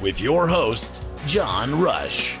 [0.00, 2.38] With your host, John Rush.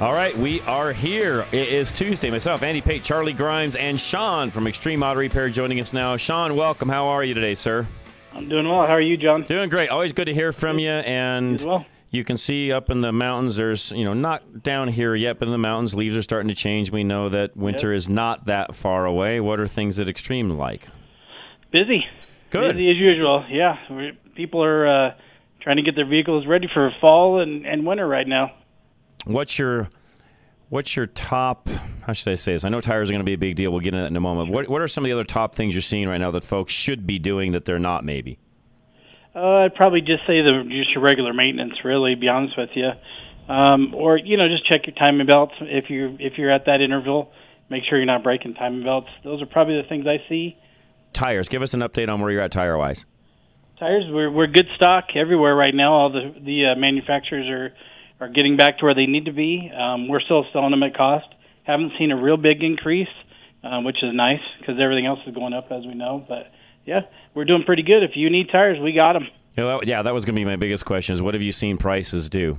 [0.00, 1.46] All right, we are here.
[1.52, 2.30] It is Tuesday.
[2.30, 6.16] Myself, Andy Pate, Charlie Grimes, and Sean from Extreme Auto Repair joining us now.
[6.16, 6.88] Sean, welcome.
[6.88, 7.86] How are you today, sir?
[8.34, 8.86] I'm doing well.
[8.86, 9.42] How are you, John?
[9.42, 9.88] Doing great.
[9.88, 10.90] Always good to hear from you.
[10.90, 11.86] And well.
[12.10, 15.48] you can see up in the mountains, there's, you know, not down here yet, but
[15.48, 16.90] in the mountains, leaves are starting to change.
[16.90, 17.96] We know that winter Yep.
[17.96, 19.40] is not that far away.
[19.40, 20.86] What are things at Extreme like?
[21.70, 22.04] Busy.
[22.50, 22.72] Good.
[22.76, 23.44] Busy as usual.
[23.48, 23.76] Yeah,
[24.34, 25.14] people are uh,
[25.60, 28.52] trying to get their vehicles ready for fall and, and winter right now.
[29.24, 29.88] What's your
[30.68, 31.68] what's your top
[32.06, 32.64] how should I say this?
[32.64, 33.70] I know tires are going to be a big deal.
[33.70, 34.50] We'll get into that in a moment.
[34.50, 36.72] What what are some of the other top things you're seeing right now that folks
[36.72, 38.38] should be doing that they're not maybe?
[39.34, 41.74] Uh, I'd probably just say the just your regular maintenance.
[41.84, 42.90] Really, be honest with you,
[43.52, 46.80] um, or you know, just check your timing belts if you if you're at that
[46.80, 47.32] interval.
[47.68, 49.08] Make sure you're not breaking timing belts.
[49.22, 50.56] Those are probably the things I see.
[51.12, 51.48] Tires.
[51.48, 53.06] Give us an update on where you're at tire wise.
[53.80, 55.94] Tires, we're we're good stock everywhere right now.
[55.94, 57.72] All the the uh, manufacturers are
[58.22, 59.72] are getting back to where they need to be.
[59.74, 61.24] Um, we're still selling them at cost.
[61.64, 63.08] Haven't seen a real big increase,
[63.64, 66.22] um, which is nice because everything else is going up as we know.
[66.28, 66.52] But
[66.84, 67.00] yeah,
[67.34, 68.02] we're doing pretty good.
[68.02, 69.26] If you need tires, we got them.
[69.56, 71.14] Yeah, that, yeah, that was going to be my biggest question.
[71.14, 72.58] Is what have you seen prices do?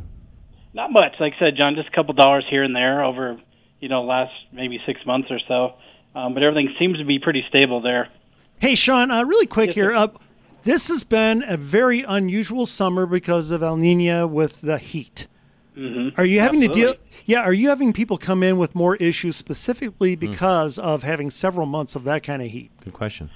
[0.73, 1.75] Not much, like I said, John.
[1.75, 3.39] Just a couple dollars here and there over
[3.79, 5.73] you know last maybe six months or so.
[6.19, 8.09] Um, but everything seems to be pretty stable there.
[8.57, 9.89] Hey, Sean, uh, really quick Yes, here.
[9.91, 9.95] sir.
[9.95, 10.07] Uh,
[10.63, 15.27] this has been a very unusual summer because of El Nino with the heat.
[15.77, 16.19] Mm-hmm.
[16.19, 16.95] Are you having to deal?
[17.25, 21.65] Yeah, are you having people come in with more issues specifically because of having several
[21.65, 22.71] months of that kind of heat?
[22.83, 23.29] Good question.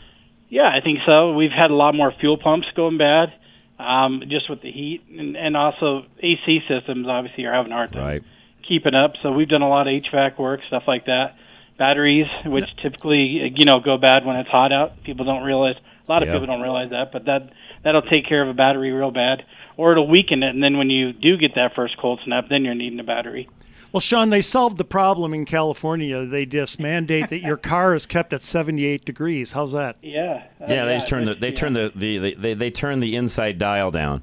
[0.50, 1.34] Yeah, I think so.
[1.34, 3.34] We've had a lot more fuel pumps going bad,
[3.80, 7.94] um, just with the heat, and, and also AC systems obviously are having a hard
[7.94, 8.24] time Right.
[8.68, 9.14] keeping up.
[9.24, 11.36] So we've done a lot of HVAC work, stuff like that.
[11.78, 15.04] Batteries, which typically you know go bad when it's hot out.
[15.04, 15.76] People don't realize.
[16.08, 16.34] A lot of Yeah.
[16.36, 17.50] people don't realize that, but that
[17.84, 19.44] that'll take care of a battery real bad,
[19.78, 20.50] or it'll weaken it.
[20.50, 23.50] And then when you do get that first cold snap, then you're needing a battery.
[23.92, 26.26] Well, Sean, they solved the problem in California.
[26.26, 29.54] They just mandate that your car is kept at 78 degrees.
[29.54, 29.96] How's that?
[30.02, 30.44] Yeah.
[30.62, 31.56] uh, Yeah, they just turn the they yeah.
[31.56, 34.22] turn the, the, the they, they turn the inside dial down.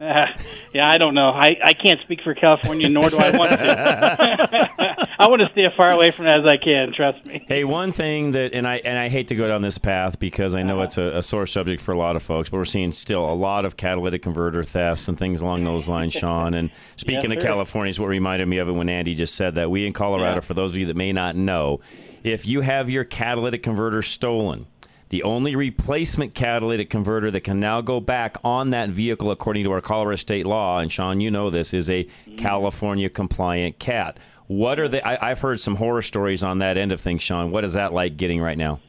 [0.00, 0.26] Uh,
[0.74, 1.30] yeah, I don't know.
[1.30, 5.08] I, I can't speak for California, nor do I want to.
[5.20, 6.92] I want to stay as far away from it as I can.
[6.94, 7.44] Trust me.
[7.48, 10.54] Hey, one thing that, and I and I hate to go down this path because
[10.54, 12.92] I know it's a, a sore subject for a lot of folks, but we're seeing
[12.92, 16.54] still a lot of catalytic converter thefts and things along those lines, Sean.
[16.54, 17.48] And speaking of sir.
[17.48, 20.36] California, is what reminded me of it when Andy just said that we in Colorado,
[20.36, 20.40] Yeah.
[20.40, 21.80] for those of you that may not know,
[22.22, 24.66] if you have your catalytic converter stolen.
[25.10, 29.72] The only replacement catalytic converter that can now go back on that vehicle, according to
[29.72, 34.18] our Colorado state law, and Sean, you know this, is a California compliant cat.
[34.48, 35.06] What are the?
[35.06, 37.50] I, I've heard some horror stories on that end of things, Sean.
[37.50, 38.80] What is that like getting right now?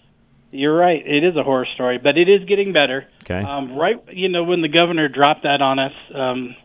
[0.52, 1.06] You're right.
[1.06, 3.08] It is a horror story, but it is getting better.
[3.24, 3.40] Okay.
[3.40, 4.04] Um, right.
[4.12, 6.56] You know, when the governor dropped that on us, um,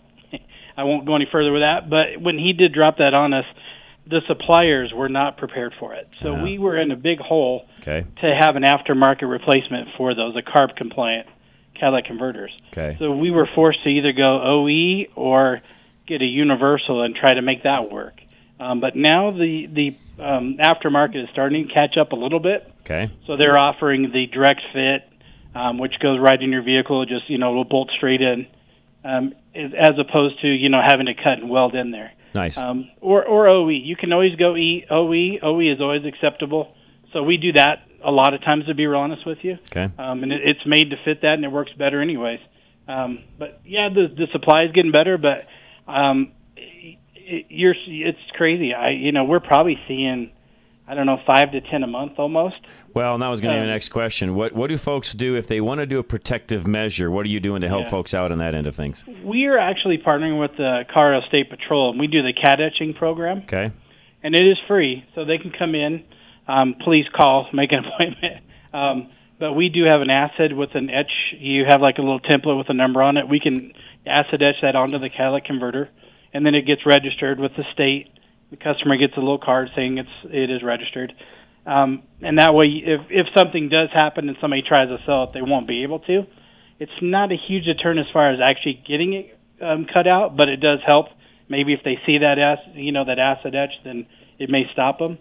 [0.77, 1.91] I won't go any further with that.
[1.91, 3.45] But when he did drop that on us,
[4.07, 6.09] the suppliers were not prepared for it.
[6.21, 8.05] So we were in a big hole Okay.
[8.21, 11.27] to have an aftermarket replacement for those, a CARB compliant
[11.75, 12.53] catalytic converters.
[12.73, 12.97] Okay.
[12.99, 15.61] So we were forced to either go OE or
[16.07, 18.15] get a universal and try to make that work.
[18.61, 22.71] Um, but now the the um, aftermarket is starting to catch up a little bit.
[22.83, 23.11] Okay.
[23.27, 25.09] So they're offering the direct fit,
[25.55, 27.05] um, which goes right in your vehicle.
[27.07, 28.47] Just you know, it'll bolt straight in,
[29.03, 32.13] um, as as opposed to you know having to cut and weld in there.
[32.35, 32.59] Nice.
[32.59, 33.69] Um, or or OE.
[33.69, 35.39] You can always go e, OE.
[35.43, 36.75] OE is always acceptable.
[37.13, 38.67] So we do that a lot of times.
[38.67, 39.89] To be real honest with you, Okay.
[39.99, 42.41] um, and it, it's made to fit that, and it works better anyways.
[42.89, 45.47] Um, but yeah, the the supply is getting better, but
[45.91, 48.75] um, it, you're it's crazy.
[48.75, 50.31] I you know we're probably seeing
[50.87, 52.59] I don't know, five to ten a month almost.
[52.93, 54.35] Well, and that was going to be my next question.
[54.35, 57.11] What what do folks do if they want to do a protective measure?
[57.11, 57.91] What are you doing to help Yeah.
[57.91, 59.05] folks out on that end of things?
[59.25, 62.93] We are actually partnering with the Colorado State Patrol, and we do the cat etching
[62.93, 63.71] program, Okay.
[64.23, 66.03] and it is free, so they can come in.
[66.47, 68.43] Um, please call, make an appointment.
[68.75, 69.09] Um,
[69.39, 71.11] but we do have an acid with an etch.
[71.39, 73.27] You have like a little template with a number on it.
[73.29, 73.73] We can
[74.07, 75.89] acid etch that onto the catalytic converter,
[76.35, 78.09] and then it gets registered with the state.
[78.55, 81.13] The customer gets a little card saying it's it is registered.
[81.67, 85.31] Um, and that way, if if something does happen and somebody tries to sell it,
[85.35, 86.23] they won't be able to.
[86.79, 90.49] It's not a huge deterrent as far as actually getting it um, cut out, but
[90.49, 91.07] it does help.
[91.49, 94.07] Maybe if they see that acid, you know, that acid etch, then
[94.39, 95.19] it may stop them.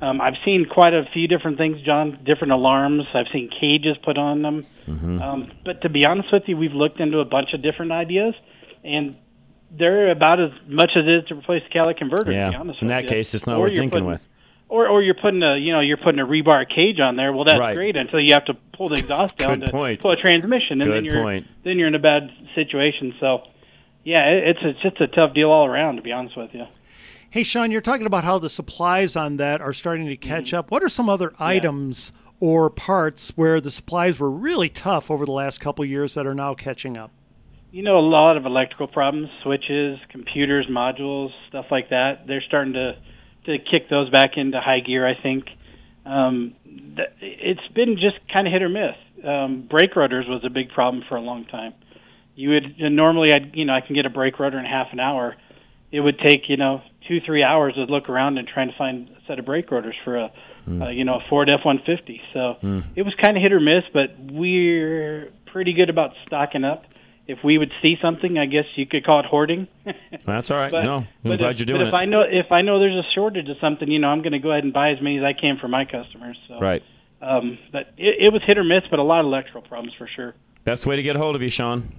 [0.00, 2.18] Um, I've seen quite a few different things, John.
[2.26, 3.04] Different alarms.
[3.14, 4.66] I've seen cages put on them.
[5.22, 8.34] Um, but to be honest with you, we've looked into a bunch of different ideas,
[8.82, 9.14] and
[9.76, 12.24] they're about as much as it is to replace the catalytic converter.
[12.24, 12.52] To be Yeah.
[12.58, 13.08] honest In with that you.
[13.08, 14.28] case, it's not Or worth you're thinking putting- with.
[14.68, 17.30] Or, or you're putting a, you know, you're putting a rebar cage on there.
[17.32, 17.74] Well, that's Right.
[17.74, 20.00] great until you have to pull the exhaust down to point.
[20.00, 21.46] pull a transmission, and Good then you're point.
[21.62, 23.14] then you're in a bad situation.
[23.20, 23.42] So,
[24.04, 25.96] yeah, it, it's it's just a tough deal all around.
[25.96, 26.64] To be honest with you.
[27.28, 30.56] Hey, Sean, you're talking about how the supplies on that are starting to catch mm-hmm.
[30.56, 30.70] up.
[30.70, 32.10] What are some other items
[32.40, 36.34] or parts where the supplies were really tough over the last couple years that are
[36.34, 37.10] now catching up?
[37.72, 42.26] You know, a lot of electrical problems, switches, computers, modules, stuff like that.
[42.26, 42.92] They're starting to
[43.46, 45.08] to kick those back into high gear.
[45.08, 45.46] I think
[46.04, 48.94] um, th- it's been just kind of hit or miss.
[49.26, 51.72] Um, brake rotors was a big problem for a long time.
[52.34, 54.88] You would and normally, I'd you know, I can get a brake rotor in half
[54.92, 55.34] an hour.
[55.90, 59.08] It would take you know two three hours to look around and trying to find
[59.08, 60.30] a set of brake rotors for a
[60.82, 62.20] uh, you know a Ford F one fifty.
[62.34, 62.56] So
[62.96, 66.84] it was kind of hit or miss, but we're pretty good about stocking up.
[67.26, 69.68] If we would see something, I guess you could call it hoarding.
[70.26, 70.72] That's all right.
[70.72, 71.94] But- no, I'm glad if, you're doing but if.
[71.94, 74.40] I know if I know there's a shortage of something, you know, I'm going to
[74.40, 76.36] go ahead and buy as many as I can for my customers.
[76.48, 76.82] So, Right.
[77.20, 80.08] Um, but it, it was hit or miss, but a lot of electrical problems for
[80.08, 80.34] sure.
[80.64, 81.92] Best way to get a hold of you, Sean.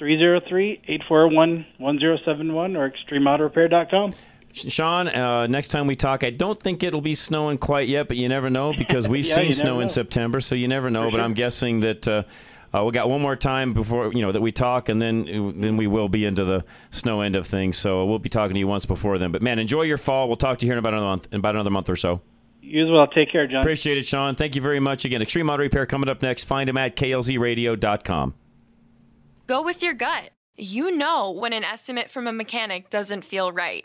[0.00, 4.12] 303-841-1071 or extremeautorepair.com.
[4.52, 8.16] Sean, uh, next time we talk, I don't think it'll be snowing quite yet, but
[8.16, 9.88] you never know because we've Yeah, seen snow in.
[9.88, 11.04] September, so you never know.
[11.04, 11.24] For but sure.
[11.24, 12.22] I'm guessing that uh,
[12.74, 15.24] uh, we got one more time before you know that we talk, and then
[15.60, 17.76] then we will be into the snow end of things.
[17.76, 19.30] So we'll be talking to you once before then.
[19.30, 20.26] But man, enjoy your fall.
[20.26, 22.20] We'll talk to you here in about another month, in about another month or so.
[22.60, 23.06] You as well.
[23.06, 23.60] Take care, John.
[23.60, 24.34] Appreciate it, Sean.
[24.34, 25.22] Thank you very much again.
[25.22, 26.44] Extreme Auto Repair coming up next.
[26.44, 28.34] Find him at klzradio.com.
[29.46, 30.30] Go with your gut.
[30.56, 33.84] You know when an estimate from a mechanic doesn't feel right.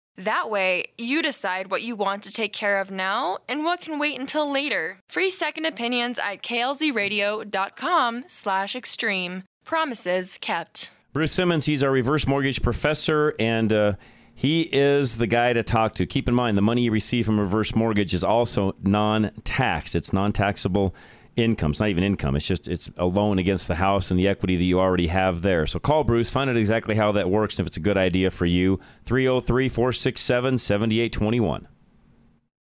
[0.17, 3.97] That way, you decide what you want to take care of now and what can
[3.97, 4.99] wait until later.
[5.09, 9.43] Free second opinions at klzradio.com slash extreme.
[9.63, 10.91] Promises kept.
[11.13, 13.93] Bruce Simmons, he's our reverse mortgage professor, and uh,
[14.33, 16.05] he is the guy to talk to.
[16.05, 19.95] Keep in mind, the money you receive from reverse mortgage is also non-taxed.
[19.95, 20.95] It's non-taxable
[21.35, 21.71] income.
[21.71, 22.35] It's not even income.
[22.35, 25.41] It's just it's a loan against the house and the equity that you already have
[25.41, 25.65] there.
[25.65, 28.31] So call Bruce, find out exactly how that works and if it's a good idea
[28.31, 28.79] for you.
[29.05, 31.65] 303-467-7821.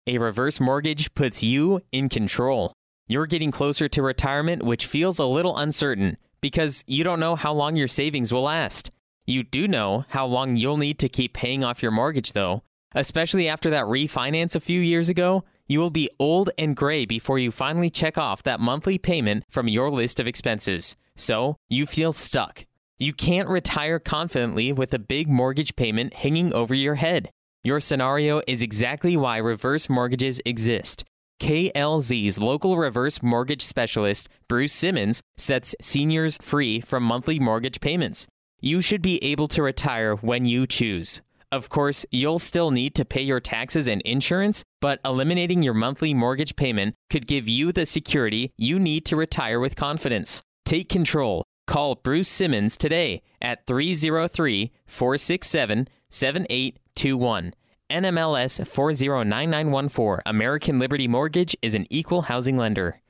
[0.06, 2.72] A reverse mortgage puts you in control.
[3.06, 7.52] You're getting closer to retirement, which feels a little uncertain because you don't know how
[7.52, 8.90] long your savings will last.
[9.26, 12.62] You do know how long you'll need to keep paying off your mortgage, though.
[12.92, 17.38] Especially after that refinance a few years ago, you will be old and gray before
[17.38, 20.96] you finally check off that monthly payment from your list of expenses.
[21.14, 22.66] So you feel stuck.
[22.98, 27.30] You can't retire confidently with a big mortgage payment hanging over your head.
[27.62, 31.04] Your scenario is exactly why reverse mortgages exist.
[31.40, 38.26] KLZ's local reverse mortgage specialist, Bruce Simmons, sets seniors free from monthly mortgage payments.
[38.60, 41.22] You should be able to retire when you choose.
[41.52, 46.14] Of course, you'll still need to pay your taxes and insurance, but eliminating your monthly
[46.14, 50.44] mortgage payment could give you the security you need to retire with confidence.
[50.64, 51.44] Take control.
[51.66, 57.54] Call Bruce Simmons today at 303 467 7821.
[57.90, 60.22] NMLS 409914.
[60.26, 63.00] American Liberty Mortgage is an equal housing lender.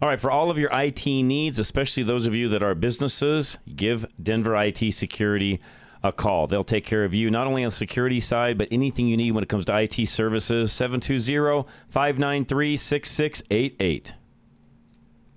[0.00, 3.58] All right, for all of your IT needs, especially those of you that are businesses,
[3.76, 5.60] give Denver IT Security
[6.02, 6.46] a call.
[6.46, 9.32] They'll take care of you not only on the security side, but anything you need
[9.32, 10.72] when it comes to IT services.
[10.72, 14.14] 720 593 6688.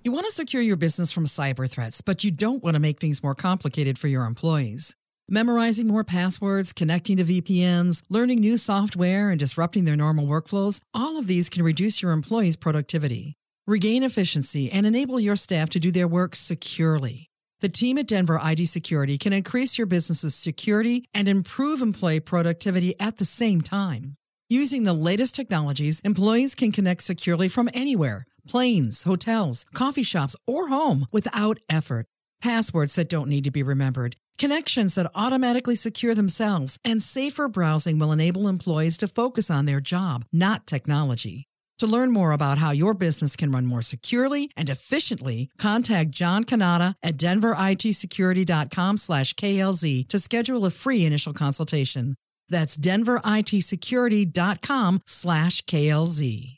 [0.04, 3.00] You want to secure your business from cyber threats, but you don't want to make
[3.00, 4.94] things more complicated for your employees.
[5.30, 11.16] Memorizing more passwords, connecting to VPNs, learning new software, and disrupting their normal workflows, all
[11.18, 13.34] of these can reduce your employees' productivity.
[13.66, 17.30] Regain efficiency and enable your staff to do their work securely.
[17.64, 22.94] The team at Denver IT Security can increase your business's security and improve employee productivity
[23.00, 24.18] at the same time.
[24.50, 30.68] Using the latest technologies, employees can connect securely from anywhere planes, hotels, coffee shops, or
[30.68, 32.04] home without effort.
[32.42, 37.98] Passwords that don't need to be remembered, connections that automatically secure themselves, and safer browsing
[37.98, 41.46] will enable employees to focus on their job, not technology.
[41.78, 46.44] To learn more about how your business can run more securely and efficiently, contact John
[46.44, 52.14] Canada at denveritsecurity.com slash KLZ to schedule a free initial consultation.
[52.48, 56.53] That's denveritsecurity.com slash KLZ.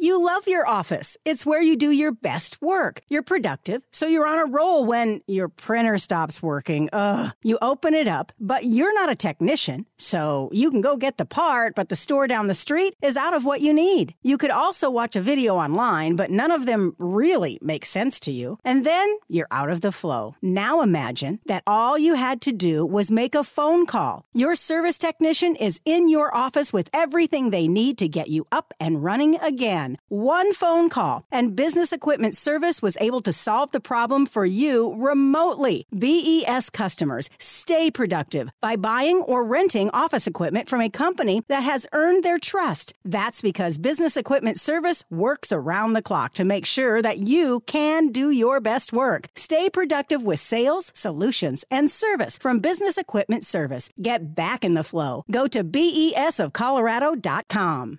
[0.00, 1.16] You love your office.
[1.24, 3.00] It's where you do your best work.
[3.08, 6.88] You're productive, so you're on a roll when your printer stops working.
[6.92, 7.32] Ugh.
[7.42, 11.24] You open it up, but you're not a technician, so you can go get the
[11.24, 14.14] part, but the store down the street is out of what you need.
[14.22, 18.30] You could also watch a video online, but none of them really make sense to
[18.30, 18.60] you.
[18.64, 20.36] And then you're out of the flow.
[20.40, 24.26] Now imagine that all you had to do was make a phone call.
[24.32, 28.72] Your service technician is in your office with everything they need to get you up
[28.78, 29.87] and running again.
[30.08, 34.94] One phone call, and Business Equipment Service was able to solve the problem for you
[34.96, 35.86] remotely.
[35.96, 41.86] BES customers stay productive by buying or renting office equipment from a company that has
[41.92, 42.92] earned their trust.
[43.04, 48.08] That's because Business Equipment Service works around the clock to make sure that you can
[48.08, 49.28] do your best work.
[49.36, 53.88] Stay productive with sales, solutions, and service from Business Equipment Service.
[54.00, 55.24] Get back in the flow.
[55.30, 57.98] Go to besofcolorado.com.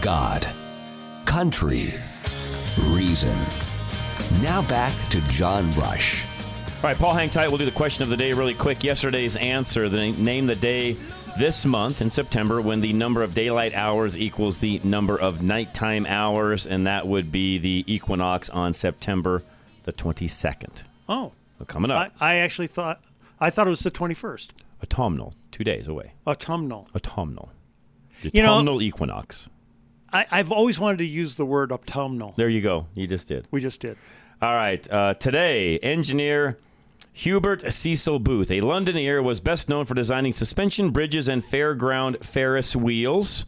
[0.00, 0.50] God,
[1.26, 1.92] country,
[2.88, 3.36] reason.
[4.40, 6.26] Now back to John Rush.
[6.26, 7.48] All right, Paul, hang tight.
[7.48, 8.82] We'll do the question of the day really quick.
[8.82, 10.96] Yesterday's answer, the name the day
[11.38, 16.06] this month in September when the number of daylight hours equals the number of nighttime
[16.06, 19.42] hours, and that would be the equinox on September
[19.82, 20.82] the 22nd.
[21.08, 23.02] Oh, So coming up, I, I actually thought
[23.38, 24.48] I thought it was the 21st.
[24.82, 26.12] autumnal, two days away.
[26.26, 26.88] Autumnal.
[26.94, 27.50] Autumnal.
[28.22, 29.48] The You know- autumnal equinox.
[30.12, 32.34] I, I've always wanted to use the word autumnal.
[32.36, 32.86] There you go.
[32.94, 33.46] You just did.
[33.50, 33.96] We just did.
[34.42, 34.90] All right.
[34.90, 36.58] Uh, today, engineer
[37.12, 42.74] Hubert Cecil Booth, a Londoner, was best known for designing suspension bridges and fairground Ferris
[42.74, 43.46] wheels.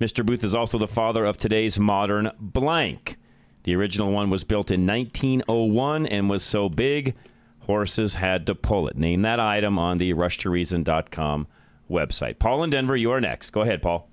[0.00, 0.26] Mr.
[0.26, 3.16] Booth is also the father of today's modern blank.
[3.62, 7.14] The original one was built in 1901 and was so big,
[7.60, 8.96] horses had to pull it.
[8.96, 11.46] Name that item on the rushtoreason.com
[11.90, 12.38] website.
[12.38, 13.50] Paul in Denver, you are next.
[13.50, 14.10] Go ahead, Paul.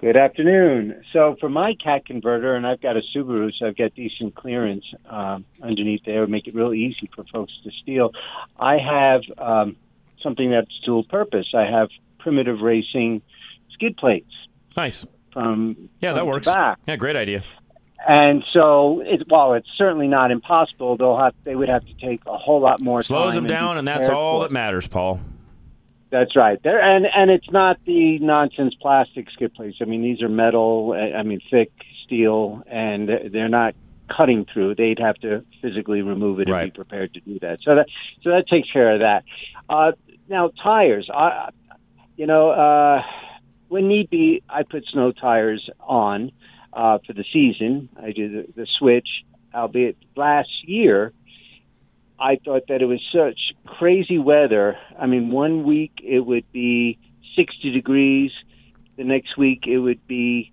[0.00, 1.02] Good afternoon.
[1.12, 4.84] So for my cat converter, and I've got a Subaru, so I've got decent clearance
[5.10, 8.12] um, underneath there, would make it real easy for folks to steal.
[8.60, 9.76] I have um,
[10.22, 11.46] something that's dual purpose.
[11.52, 11.88] I have
[12.20, 13.22] primitive racing
[13.72, 14.30] skid plates.
[14.76, 15.04] Nice.
[15.32, 16.46] From Yeah, that works.
[16.46, 16.78] Back.
[16.86, 17.42] Yeah, great idea.
[18.08, 22.20] And so, it, while it's certainly not impossible, they'll have they would have to take
[22.26, 25.20] a whole lot more Slows them down, and that's all that matters, Paul.
[26.10, 26.62] That's right.
[26.62, 29.78] There and and it's not the nonsense plastic skid plates.
[29.80, 30.94] I mean, these are metal.
[30.94, 31.70] I mean, thick
[32.04, 33.74] steel, and they're not
[34.14, 34.74] cutting through.
[34.74, 37.58] They'd have to physically remove it and be prepared to do that.
[37.62, 37.86] So that
[38.22, 39.24] so that takes care of that.
[39.68, 39.92] Uh,
[40.28, 41.10] now tires.
[41.12, 41.50] I,
[42.16, 43.02] you know, uh,
[43.68, 46.32] when need be, I put snow tires on
[46.72, 47.88] uh, for the season.
[48.02, 49.08] I do the, the switch.
[49.54, 51.12] Albeit last year,
[52.20, 54.76] I thought that it was such crazy weather.
[54.98, 56.98] I mean, one week it would be
[57.36, 58.32] 60 degrees,
[58.96, 60.52] the next week it would be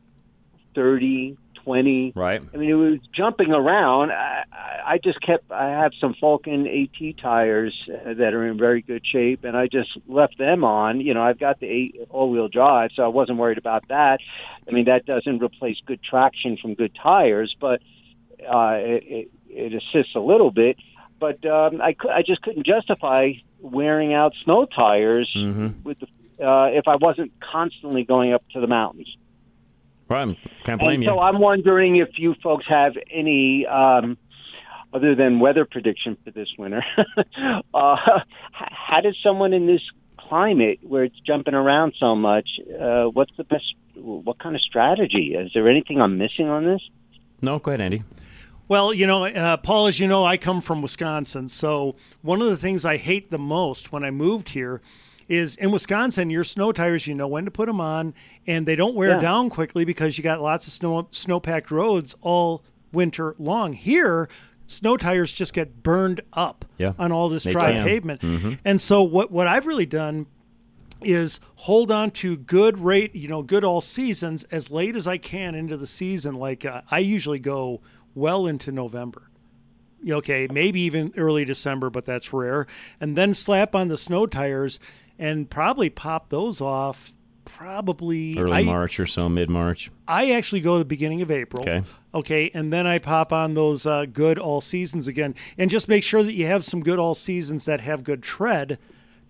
[0.76, 2.14] 30, 20.
[2.16, 2.42] Right.
[2.54, 4.12] I mean, it was jumping around.
[4.12, 4.44] I,
[4.86, 9.04] I- just kept, I have some Falken AT tires uh, that are in very good
[9.06, 11.02] shape, and I just left them on.
[11.02, 14.20] You know, I've got the eight all wheel drive, so I wasn't worried about that.
[14.68, 17.82] I mean, that doesn't replace good traction from good tires, but
[18.42, 20.78] uh, it, it, it assists a little bit.
[21.20, 25.32] But um, I, I just couldn't justify wearing out snow tires
[25.84, 29.16] with the, uh, if I wasn't constantly going up to the mountains.
[30.10, 30.38] Right.
[30.64, 31.10] Can't blame and you.
[31.10, 34.18] so I'm wondering if you folks have any, um,
[34.94, 36.84] other than weather prediction for this winter,
[37.74, 37.96] uh,
[38.52, 39.82] how does someone in this
[40.18, 42.48] climate where it's jumping around so much,
[42.80, 43.74] uh, what's the best?
[43.96, 45.36] What kind of strategy?
[45.36, 46.82] Is there anything I'm missing on this?
[47.42, 48.04] No, go ahead, Andy.
[48.68, 51.50] Well, you know, uh, Paul, as you know, I come from Wisconsin.
[51.50, 54.82] So one of the things I hate the most when I moved here
[55.30, 58.14] is in Wisconsin, your snow tires, you know when to put them on,
[58.48, 59.20] and they don't wear Yeah.
[59.20, 63.74] down quickly because you got lots of snow snow packed roads all winter long.
[63.74, 64.30] Here,
[64.68, 66.94] snow tires just get burned up Yeah.
[67.00, 67.84] on all this They dry can.
[67.84, 68.22] pavement.
[68.22, 68.60] Mhm.
[68.66, 70.26] And so what what I've really done
[71.02, 75.18] is hold on to good rate, you know, good all seasons as late as I
[75.18, 76.36] can into the season.
[76.36, 77.82] Like uh, I usually go
[78.16, 79.30] well into November.
[80.08, 82.68] Okay, maybe even early December, but that's rare.
[83.00, 84.80] And then slap on the snow tires
[85.18, 87.14] and probably pop those off
[87.46, 89.92] probably Early I, March or so, mid March.
[90.08, 91.62] I actually go the beginning of April.
[91.62, 91.84] Okay.
[92.14, 96.04] Okay, and then I pop on those uh, good all seasons again, and just make
[96.04, 98.80] sure that you have some good all seasons that have good tread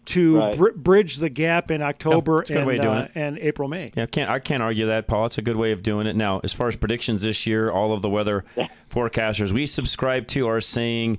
[0.05, 0.57] to Right.
[0.57, 3.67] br- bridge the gap in October it's a good and, way doing uh, and April
[3.69, 3.91] May.
[3.95, 5.25] Yeah, can't I can't argue that, Paul.
[5.25, 6.15] It's a good way of doing it.
[6.15, 8.45] Now, as far as predictions this year, all of the weather
[8.91, 11.17] forecasters we subscribe to are saying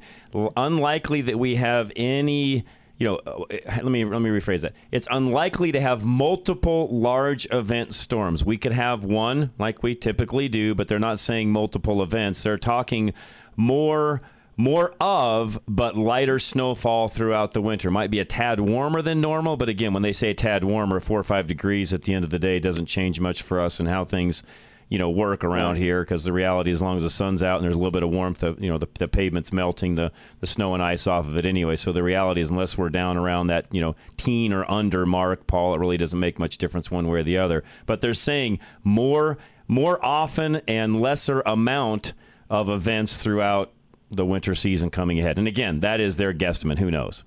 [0.56, 2.64] unlikely that we have any.
[2.98, 4.72] You know, uh, let me let me rephrase that.
[4.90, 8.42] It's unlikely to have multiple large event storms.
[8.42, 12.42] We could have one, like we typically do, but they're not saying multiple events.
[12.42, 13.12] They're talking
[13.54, 14.22] more
[14.56, 17.90] more of, but lighter snowfall throughout the winter.
[17.90, 20.98] Might be a tad warmer than normal, but again, when they say a tad warmer,
[20.98, 23.80] four or five degrees at the end of the day doesn't change much for us
[23.80, 24.42] and how things,
[24.88, 26.02] you know, work around here.
[26.02, 28.08] Because the reality, as long as the sun's out and there's a little bit of
[28.08, 30.10] warmth, the, you know, the, the pavement's melting the
[30.40, 31.76] the snow and ice off of it anyway.
[31.76, 35.46] So the reality is, unless we're down around that, you know, teen or under mark,
[35.46, 37.62] Paul, it really doesn't make much difference one way or the other.
[37.84, 39.36] But they're saying more
[39.68, 42.14] more often and lesser amount
[42.48, 43.72] of events throughout
[44.10, 45.38] the winter season coming ahead.
[45.38, 46.78] And again, that is their guesstimate.
[46.78, 47.24] Who knows?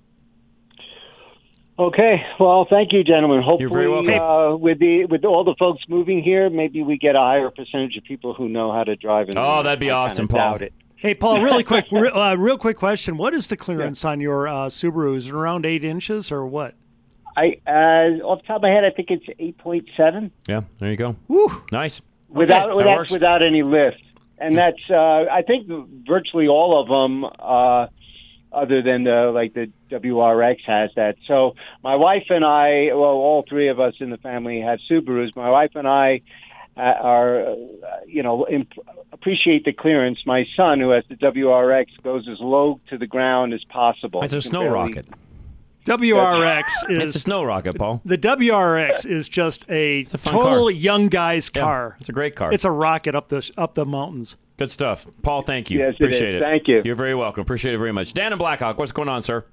[1.77, 2.21] Okay.
[2.39, 3.41] Well, thank you, gentlemen.
[3.41, 4.13] Hopefully, very welcome.
[4.13, 7.95] Uh, with the with all the folks moving here, maybe we get a higher percentage
[7.95, 9.29] of people who know how to drive.
[9.29, 9.63] In the Oh, winter.
[9.63, 10.39] that'd be I awesome, Paul.
[10.39, 10.73] doubt it.
[10.97, 14.49] Hey, Paul, really quick, re- uh, real quick question: What is the clearance on your
[14.49, 15.15] uh, Subaru?
[15.15, 16.75] Is it around eight inches or what?
[17.37, 20.31] I uh, off the top of my head, I think it's eight point seven.
[20.49, 21.15] Yeah, there you go.
[21.71, 22.01] Nice.
[22.27, 24.01] without That without without any lift,
[24.39, 25.67] and that's uh, I think
[26.07, 27.87] virtually all of them, uh,
[28.51, 31.17] other than the like the WRX has that.
[31.27, 35.35] So my wife and I, well, all three of us in the family have Subarus.
[35.35, 36.21] My wife and I
[36.77, 37.55] uh, are, uh,
[38.07, 38.73] you know, imp-
[39.11, 40.19] appreciate the clearance.
[40.25, 44.23] My son, who has the WRX, goes as low to the ground as possible.
[44.23, 45.07] It's a snow barely- rocket.
[45.89, 47.99] WRX is It's a snow rocket, Paul.
[48.05, 50.71] the WRX is just a, fun total car.
[50.71, 51.97] young guy's Yeah, car.
[51.99, 52.53] it's a great car.
[52.53, 54.37] It's a rocket up the up the mountains.
[54.57, 55.07] Good stuff.
[55.23, 55.79] Paul, thank you.
[55.79, 56.41] Yes, Appreciate is.
[56.41, 56.43] it.
[56.43, 56.81] Thank you.
[56.85, 57.41] You're very welcome.
[57.41, 58.13] Appreciate it very much.
[58.13, 59.43] Dan and Blackhawk, what's going on, sir?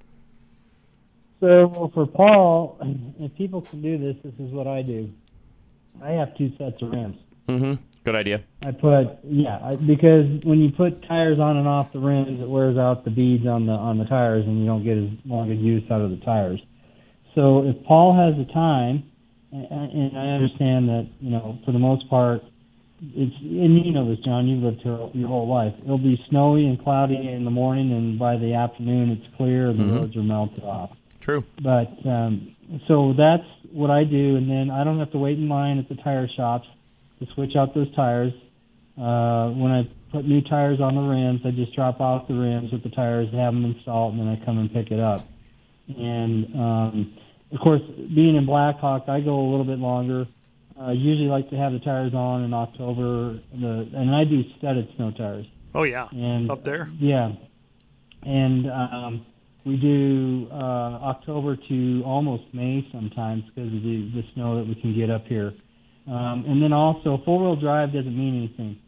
[1.39, 2.77] So for Paul,
[3.19, 5.11] if people can do this, this is what I do.
[6.03, 7.17] I have two sets of rims.
[7.47, 7.73] Mm-hmm.
[8.07, 8.41] Good idea.
[8.65, 12.47] I put yeah, I, because when you put tires on and off the rims, it
[12.47, 15.51] wears out the beads on the on the tires, and you don't get as long
[15.51, 16.61] a use out of the tires.
[17.35, 19.11] So if Paul has the time,
[19.51, 22.43] and, and I understand that you know for the most part,
[23.01, 24.47] it's and you know this, John.
[24.47, 25.73] You've lived here your whole life.
[25.83, 29.79] It'll be snowy and cloudy in the morning, and by the afternoon it's clear and
[29.79, 29.85] Mhm.
[29.89, 30.91] the roads are melted off.
[31.19, 31.43] True.
[31.61, 32.55] But um,
[32.87, 33.43] so that's
[33.73, 36.29] what I do, and then I don't have to wait in line at the tire
[36.29, 36.69] shops
[37.19, 38.33] to switch out those tires.
[38.97, 42.71] Uh, when I put new tires on the rims, I just drop off the rims
[42.71, 45.27] with the tires, have them installed, and then I come and pick it up.
[45.87, 47.17] And um,
[47.51, 47.81] of course,
[48.13, 50.25] being in Blackhawk, I go a little bit longer.
[50.79, 54.87] I usually like to have the tires on in October, the, and I do studded
[54.95, 55.45] snow tires.
[55.73, 56.89] Oh yeah, And up there.
[56.99, 57.31] Yeah,
[58.23, 59.25] and um,
[59.65, 64.75] we do uh, October to almost May sometimes because of the, the snow that we
[64.75, 65.53] can get up here.
[66.07, 68.79] Um, and then also, four wheel drive doesn't mean anything.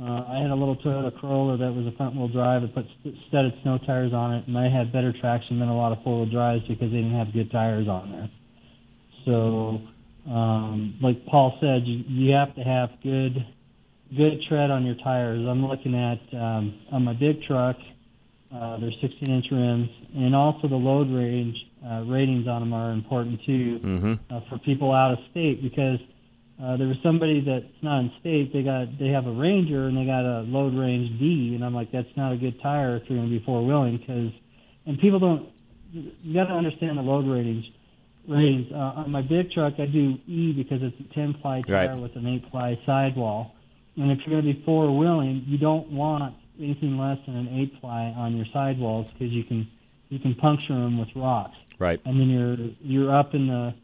[0.00, 2.62] Uh, I had a little Toyota Corolla that was a front wheel drive.
[2.62, 5.76] I put st- studded snow tires on it, and I had better traction than a
[5.76, 8.30] lot of four wheel drives because they didn't have good tires on there.
[9.26, 9.80] So,
[10.30, 13.44] um, like Paul said, you, you have to have good
[14.16, 15.46] good tread on your tires.
[15.46, 17.76] I'm looking at um, on my big truck.
[18.52, 21.54] Uh, they're 16 inch rims, and also the load range
[21.86, 24.34] uh, ratings on them are important too Mm-hmm.
[24.34, 26.00] uh, for people out of state because
[26.62, 28.52] uh, there was somebody that's not in state.
[28.52, 31.74] They got they have a Ranger and they got a load range D, and I'm
[31.74, 34.30] like, that's not a good tire if you're going to be four wheeling because,
[34.86, 35.48] and people don't.
[35.92, 37.64] You got to understand the load ratings.
[38.28, 41.88] Ratings uh, on my big truck, I do E because it's a 10 ply tire
[41.88, 41.98] Right.
[41.98, 43.54] with an 8 ply sidewall.
[43.96, 47.48] And if you're going to be four wheeling, you don't want anything less than an
[47.74, 49.66] 8 ply on your sidewalls because you can
[50.10, 51.56] you can puncture them with rocks.
[51.78, 51.98] Right.
[52.04, 53.74] and then you're you're up in the,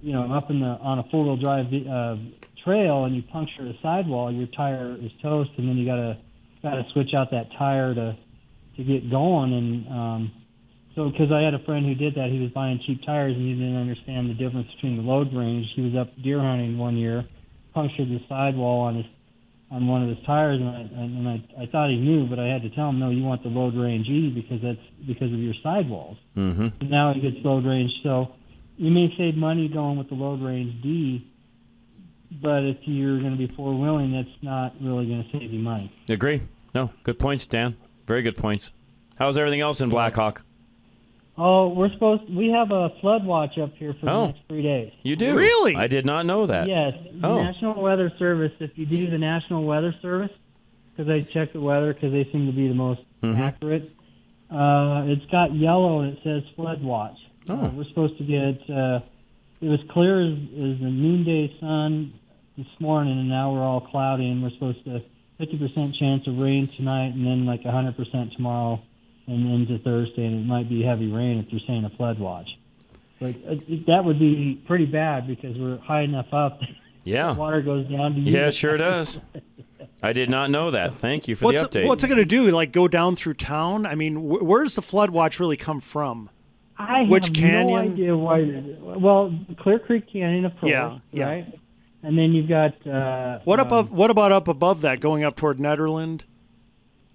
[0.00, 2.16] you know, I'm up in the on a four wheel drive uh,
[2.64, 6.18] trail, and you puncture the sidewall, your tire is toast, and then you gotta
[6.62, 8.16] gotta switch out that tire to
[8.76, 10.32] to get going, and um,
[10.94, 13.46] so because I had a friend who did that, he was buying cheap tires and
[13.46, 15.66] he didn't understand the difference between the load range.
[15.76, 17.24] He was up deer hunting one year,
[17.72, 19.06] punctured the sidewall on his
[19.70, 22.46] on one of his tires, and I and I, I thought he knew, but I
[22.46, 25.38] had to tell him, no, you want the load range E because that's because of
[25.38, 26.16] your sidewalls.
[26.36, 26.68] Mm-hmm.
[26.80, 27.92] And now he gets load range.
[28.02, 28.34] So
[28.80, 31.26] you may save money going with the load range D,
[32.42, 35.58] but if you're going to be four wheeling, that's not really going to save you
[35.60, 35.92] money.
[36.08, 36.42] Agree.
[36.74, 37.76] No, good points, Dan.
[38.06, 38.70] Very good points.
[39.18, 40.42] How's everything else in Blackhawk?
[41.36, 42.22] Oh, we're supposed.
[42.34, 44.20] We have a flood watch up here for Oh.
[44.20, 44.92] the next three days.
[45.02, 45.36] You do?
[45.36, 45.74] Really?
[45.76, 46.68] I did not know that.
[46.68, 47.42] Yes, the Oh.
[47.42, 48.52] National Weather Service.
[48.60, 50.30] If you do the National Weather Service,
[50.96, 53.38] because I check the weather because they seem to be the most Mhm.
[53.38, 53.90] accurate.
[54.50, 57.16] Uh, it's got yellow and it says flood watch.
[57.50, 57.66] Oh.
[57.66, 58.70] Uh, we're supposed to get.
[58.70, 59.00] Uh,
[59.60, 62.14] it was clear as, as the noonday sun
[62.56, 65.02] this morning, and now we're all cloudy, and we're supposed to
[65.40, 68.80] 50% chance of rain tonight, and then like 100% tomorrow,
[69.26, 72.48] and into Thursday, and it might be heavy rain if they're saying a flood watch.
[73.20, 76.60] But uh, that would be pretty bad because we're high enough up.
[77.02, 77.34] Yeah.
[77.34, 78.30] water goes down to you.
[78.30, 79.22] Yeah, sure does.
[80.02, 80.96] I did not know that.
[80.96, 81.84] Thank you for What's the update.
[81.84, 82.50] It, what's it going to do?
[82.50, 83.86] Like go down through town?
[83.86, 86.28] I mean, wh- where does the flood watch really come from?
[86.88, 87.66] I Which have canyon?
[87.68, 88.64] no idea why.
[88.96, 91.26] Well, Clear Creek Canyon, of course, Yeah, yeah.
[91.28, 91.58] right?
[92.02, 93.92] And then you've got uh, What um, above?
[93.92, 96.22] What about up above that, going up toward Nederland?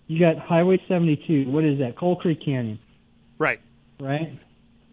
[0.08, 1.50] You got Highway 72.
[1.50, 1.98] What is that?
[1.98, 2.78] Coal Creek Canyon,
[3.40, 3.60] Right.
[4.00, 4.38] right?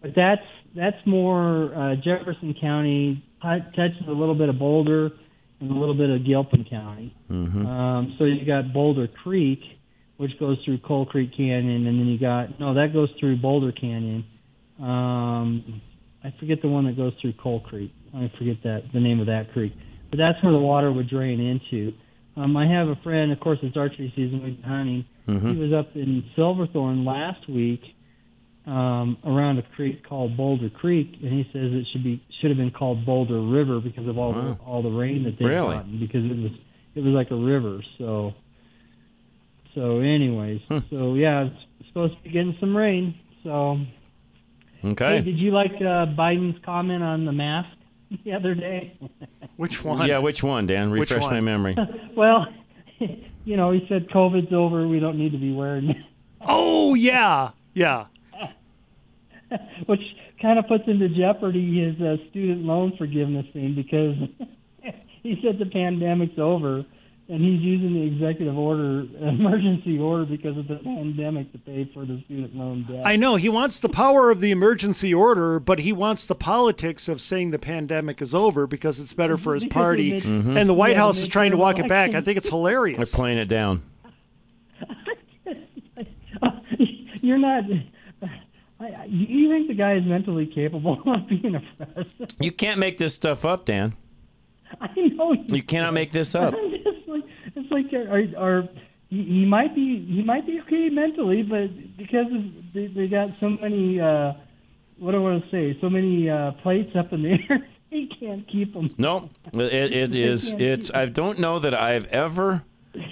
[0.01, 0.41] But that's
[0.75, 3.23] that's more uh, Jefferson County.
[3.41, 5.11] tou- Touches a little bit of Boulder
[5.59, 7.15] and a little bit of Gilpin County.
[7.29, 7.65] Mm-hmm.
[7.65, 9.59] Um, so you got Boulder Creek,
[10.17, 13.71] which goes through Coal Creek Canyon, and then you got no, that goes through Boulder
[13.71, 14.25] Canyon.
[14.81, 15.81] Um,
[16.23, 17.91] I forget the one that goes through Coal Creek.
[18.15, 19.73] I forget that the name of that creek,
[20.09, 21.93] but that's where the water would drain into.
[22.35, 24.41] Um, I have a friend, of course, it's archery season.
[24.43, 25.05] We've been hunting.
[25.27, 25.53] Mhm.
[25.55, 27.81] He was up in Silverthorne last week,
[28.65, 32.57] um, around a creek called Boulder Creek, and he says it should be should have
[32.57, 34.57] been called Boulder River because of all Wow.
[34.59, 35.75] the all the rain that they've Really?
[35.75, 36.51] gotten because it was
[36.95, 37.81] it was like a river.
[37.97, 38.33] So
[39.75, 40.79] so anyways, Hmm.
[40.89, 41.45] so yeah,
[41.79, 43.15] it's supposed to be getting some rain.
[43.43, 43.79] So
[44.85, 45.17] Okay.
[45.17, 47.69] hey, did you like uh, Biden's comment on the mask
[48.25, 48.97] the other day?
[49.57, 50.07] Which one?
[50.07, 50.89] Yeah, which one, Dan?
[50.89, 51.75] Which Refresh my memory.
[52.17, 52.47] well,
[53.45, 54.87] you know, he said COVID's over.
[54.87, 56.03] We don't need to be wearing.
[56.41, 58.07] Oh yeah, yeah.
[59.85, 60.01] which
[60.41, 64.15] kind of puts into jeopardy his uh, student loan forgiveness thing because
[65.21, 66.83] he said the pandemic's over
[67.29, 72.05] and he's using the executive order, emergency order, because of the pandemic to pay for
[72.05, 73.03] the student loan debt.
[73.05, 77.07] I know he wants the power of the emergency order, but he wants the politics
[77.07, 80.19] of saying the pandemic is over because it's better for his Because of party.
[80.19, 80.57] the- Mhm.
[80.59, 82.13] And the White Yeah, House is trying to midterm walk it back.
[82.13, 82.97] I think it's hilarious.
[82.97, 83.81] They're playing it down.
[87.21, 87.63] You're not.
[88.79, 92.35] I, I- do you think the guy is mentally capable of being a president?
[92.39, 93.95] You can't make this stuff up, Dan.
[94.81, 96.53] I know You cannot make this up.
[97.73, 98.69] Like, are, are
[99.09, 103.29] he, he might be he might be okay mentally, but because of, they, they got
[103.39, 104.33] so many, uh,
[104.97, 108.07] what do I want to say, so many uh, plates up in the air, he
[108.19, 108.93] can't keep them.
[108.97, 110.53] No, it, it is.
[110.53, 110.91] It's.
[110.93, 112.63] I don't know that I've ever.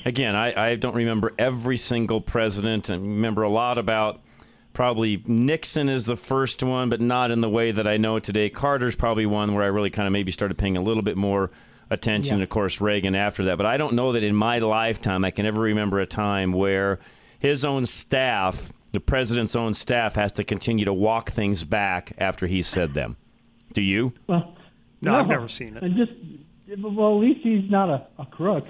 [0.05, 4.21] Again, I, I don't remember every single president, and remember a lot about.
[4.73, 8.49] Probably Nixon is the first one, but not in the way that I know today.
[8.49, 11.51] Carter's probably one where I really kind of maybe started paying a little bit more
[11.91, 12.37] attention.
[12.37, 12.43] Yeah.
[12.43, 13.57] Of course, Reagan after that.
[13.57, 16.99] But I don't know that in my lifetime I can ever remember a time where
[17.37, 22.47] his own staff, the president's own staff, has to continue to walk things back after
[22.47, 23.17] he said them.
[23.73, 24.13] Do you?
[24.27, 24.55] Well,
[25.01, 25.83] No, I've never seen it.
[25.83, 26.11] And just
[26.81, 28.65] well, at least he's not a, a crook.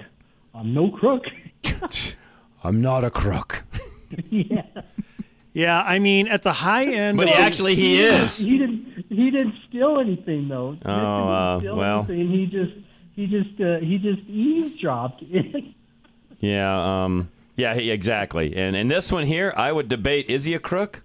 [0.54, 1.22] I'm no crook.
[2.64, 3.64] I'm not a crook.
[4.30, 4.62] yeah.
[5.54, 8.38] Yeah, I mean, at the high end, But he of- actually he is.
[8.38, 9.04] He didn't.
[9.10, 10.78] He didn't steal anything though.
[10.84, 11.98] Oh, uh, Steal well.
[12.08, 12.30] anything.
[12.30, 12.72] He just.
[13.14, 13.60] He just.
[13.60, 15.22] Uh, he just eavesdropped.
[16.40, 18.56] Yeah, um, yeah, he, exactly.
[18.56, 21.04] And and this one here, I would debate: is he a crook?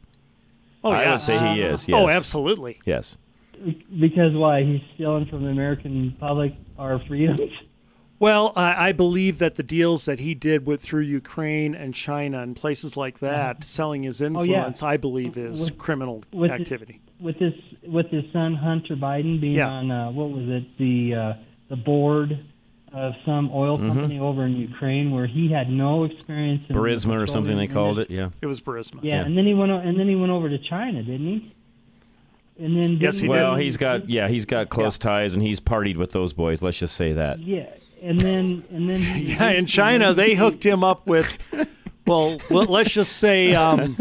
[0.83, 1.11] Oh, I yeah.
[1.11, 1.87] would say he is.
[1.91, 2.79] Oh, absolutely.
[2.85, 3.17] Yes.
[3.99, 4.63] because why?
[4.63, 7.51] He's stealing from the American public our freedoms.
[8.19, 12.41] Well, I I believe that the deals that he did with through Ukraine and China
[12.41, 14.55] and places like that, selling his Oh, yeah.
[14.55, 16.99] influence, I believe is With- criminal with his- activity.
[17.19, 17.53] with this,
[17.85, 19.69] with his son Hunter Biden being Yeah.
[19.69, 21.33] on uh, what was it the uh,
[21.69, 22.39] the board
[22.93, 23.87] of some oil Mhm.
[23.87, 27.99] company over in Ukraine where he had no experience in Burisma or something they called
[27.99, 28.09] it.
[28.09, 28.29] Yeah.
[28.41, 28.99] It was Burisma.
[29.01, 31.51] Yeah, and then he went and then he went over to China, didn't he?
[32.59, 33.63] and then Yes, he well, did.
[33.63, 36.63] he's got yeah, he's got close ties, and he's partied with those boys.
[36.63, 37.39] Let's just say that.
[37.39, 37.65] yeah,
[38.01, 41.37] and then and then he Yeah, in China, they hooked him up with,
[42.07, 43.95] well, well let's just say um,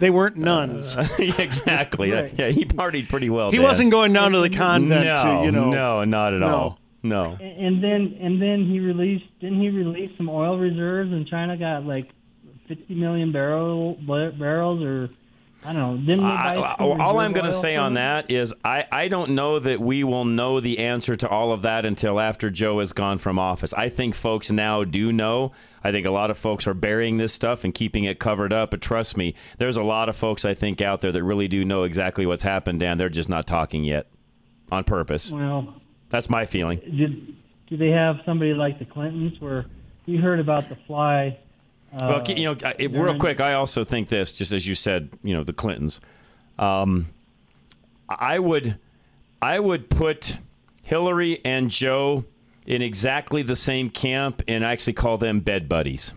[0.00, 0.96] they weren't nuns.
[1.18, 2.10] exactly.
[2.10, 2.34] Right.
[2.36, 3.50] Yeah, he partied pretty well.
[3.52, 3.64] He Dan.
[3.64, 5.70] wasn't going down to the convent No, to, you know.
[5.70, 6.46] no, not at No.
[6.48, 6.78] all.
[7.04, 7.36] No.
[7.40, 11.84] And then and then he released didn't he release some oil reserves and China got
[11.84, 12.10] like
[12.66, 15.10] 50 million barrel barrels or
[15.66, 16.22] I don't know.
[16.24, 20.04] I- all I'm going to say on that is I, I don't know that we
[20.04, 23.72] will know the answer to all of that until after Joe has gone from office.
[23.72, 25.52] I think folks now do know.
[25.82, 28.70] I think a lot of folks are burying this stuff and keeping it covered up.
[28.72, 31.64] But trust me, there's a lot of folks I think out there that really do
[31.64, 32.98] know exactly what's happened, Dan.
[32.98, 34.06] They're just not talking yet
[34.70, 35.30] on purpose.
[35.30, 35.74] Well,
[36.10, 36.78] That's my feeling.
[36.78, 37.34] did
[37.66, 39.66] do they have somebody like the Clintons where
[40.06, 41.38] you heard about the fly?
[41.92, 45.10] Uh, well, you know, it, real quick, I also think this, just as you said,
[45.22, 46.00] you know, the Clintons.
[46.58, 47.06] Um,
[48.08, 48.78] I would,
[49.40, 50.38] I would put
[50.82, 52.24] Hillary and Joe
[52.66, 56.12] in exactly the same camp and actually call them bed buddies.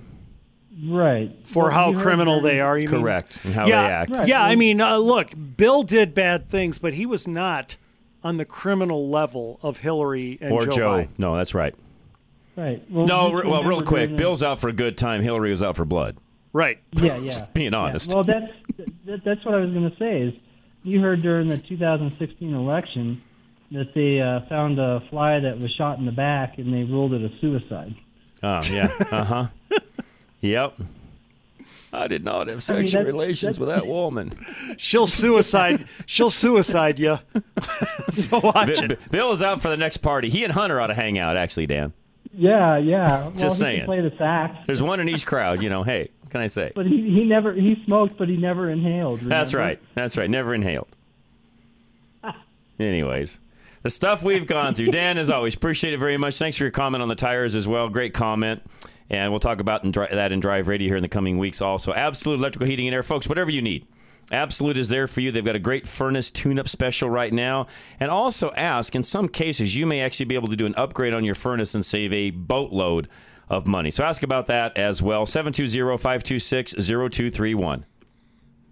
[0.83, 3.01] right For Well, how criminal they are, you mean?
[3.01, 4.11] Correct, and how yeah, they act.
[4.11, 4.27] Right.
[4.27, 7.77] Yeah, I mean, uh, look, Bill did bad things, but he was not
[8.23, 10.71] on the criminal level of Hillary and or Joe.
[10.71, 10.89] Joe.
[11.03, 11.09] Biden.
[11.17, 11.75] No, that's right.
[12.55, 12.83] Right.
[12.89, 14.07] Well, no, you well, real quick.
[14.09, 15.21] during Bill's out for a good time.
[15.21, 16.17] Hillary was out for blood.
[16.53, 16.79] Right.
[16.93, 17.45] Yeah, yeah.
[17.53, 17.79] Being Yeah.
[17.79, 18.13] honest.
[18.13, 18.51] Well, that's
[19.05, 20.21] that, that's what I was going to say.
[20.23, 20.33] Is
[20.83, 23.21] you heard during the 2016 election
[23.71, 27.13] that they uh, found a fly that was shot in the back and they ruled
[27.13, 27.93] it a suicide.
[28.41, 28.87] Oh yeah.
[29.11, 29.47] Uh huh.
[30.39, 30.77] yep.
[31.93, 34.37] I did not have I mean, sexual that- relations that- with that woman.
[34.77, 35.87] She'll suicide.
[36.05, 37.17] she'll suicide you.
[38.09, 39.09] so watch Bi- it.
[39.11, 40.29] Bill is out for the next party.
[40.29, 41.37] He and Hunter ought to hang out.
[41.37, 41.93] Actually, Dan.
[42.33, 43.21] Yeah, yeah.
[43.21, 43.77] Well, Just he saying.
[43.79, 45.61] Can play the sax, There's one in each crowd.
[45.63, 45.83] You know.
[45.83, 46.71] Hey, what can I say?
[46.75, 49.21] but he he never he smoked, but he never inhaled.
[49.21, 49.79] That's right.
[49.95, 50.29] That's right.
[50.29, 50.87] Never inhaled.
[52.79, 53.39] Anyways,
[53.81, 54.87] the stuff we've gone through.
[54.87, 56.37] Dan, as always, appreciate it very much.
[56.37, 57.89] Thanks for your comment on the tires as well.
[57.89, 58.61] Great comment.
[59.09, 61.61] And we'll talk about in dri- that in Drive Radio here in the coming weeks
[61.61, 61.93] also.
[61.93, 63.03] Absolute Electrical Heating and Air.
[63.03, 63.87] Folks, whatever you need.
[64.31, 65.31] Absolute is there for you.
[65.31, 67.67] They've got a great furnace tune up special right now.
[67.99, 71.13] And also ask, in some cases, you may actually be able to do an upgrade
[71.13, 73.07] on your furnace and save a boatload
[73.49, 73.89] of money.
[73.91, 75.25] So ask about that as well.
[75.25, 77.85] 720 526 0231.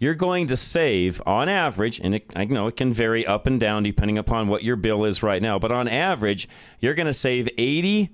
[0.00, 3.60] you're going to save on average, and it, I know it can vary up and
[3.60, 6.48] down depending upon what your bill is right now, but on average,
[6.80, 8.08] you're going to save 80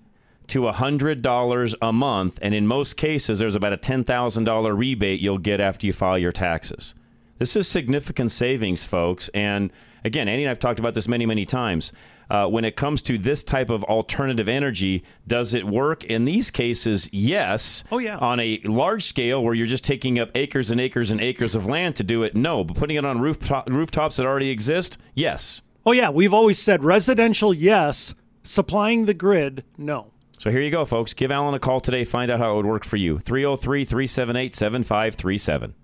[0.49, 2.38] to $100 a month.
[2.42, 6.33] And in most cases, there's about a $10,000 rebate you'll get after you file your
[6.33, 6.96] taxes.
[7.38, 9.29] This is significant savings, folks.
[9.29, 9.70] And
[10.05, 11.92] again, Andy and I've talked about this many, many times.
[12.29, 16.05] Uh, when it comes to this type of alternative energy, does it work?
[16.05, 17.85] In these cases, yes.
[17.91, 18.19] Oh, yeah.
[18.19, 21.67] On a large scale where you're just taking up acres and acres and acres of
[21.67, 22.65] land to do it, no.
[22.65, 25.62] But putting it on rooftop, rooftops that already exist, yes.
[25.85, 28.15] Oh yeah, we've always said residential, yes.
[28.43, 30.12] Supplying the grid, no.
[30.39, 31.15] So here you go, folks.
[31.15, 32.05] Give Alan a call today.
[32.05, 33.19] Find out how it would work for you.
[33.19, 35.75] 303 378 7537.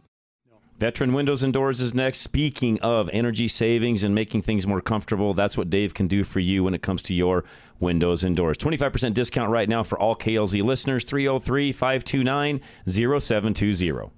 [0.79, 2.19] Veteran Windows and Doors is next.
[2.19, 6.41] Speaking of energy savings and making things more comfortable, that's what Dave can do for
[6.41, 7.45] you when it comes to your
[7.81, 8.59] windows and doors.
[8.59, 11.05] 25% discount right now for all KLZ listeners.
[11.05, 14.11] 303 529 0720.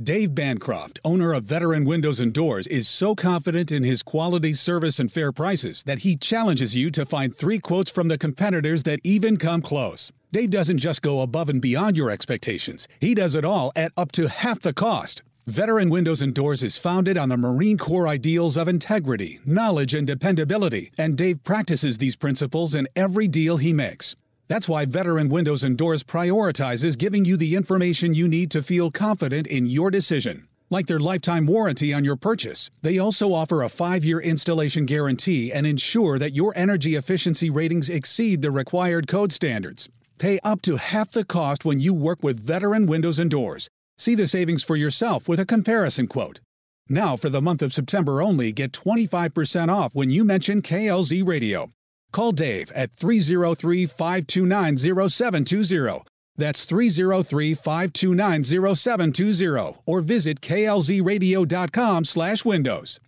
[0.00, 5.00] Dave Bancroft, owner of Veteran Windows and Doors, is so confident in his quality, service,
[5.00, 9.00] and fair prices that he challenges you to find three quotes from the competitors that
[9.02, 10.12] even come close.
[10.30, 14.12] Dave doesn't just go above and beyond your expectations, he does it all at up
[14.12, 15.24] to half the cost.
[15.48, 20.06] Veteran Windows and Doors is founded on the Marine Corps ideals of integrity, knowledge, and
[20.06, 24.14] dependability, and Dave practices these principles in every deal he makes.
[24.48, 28.90] That's why Veteran Windows and Doors prioritizes giving you the information you need to feel
[28.90, 30.48] confident in your decision.
[30.70, 35.52] Like their lifetime warranty on your purchase, they also offer a five year installation guarantee
[35.52, 39.90] and ensure that your energy efficiency ratings exceed the required code standards.
[40.18, 43.68] Pay up to half the cost when you work with Veteran Windows and Doors.
[43.98, 46.40] See the savings for yourself with a comparison quote.
[46.88, 51.70] Now, for the month of September only, get 25% off when you mention KLZ Radio.
[52.12, 54.76] Call Dave at 303 529
[55.08, 56.02] 0720.
[56.36, 58.42] That's 303 529
[58.76, 63.00] 0720 or visit klzradio.com slash windows.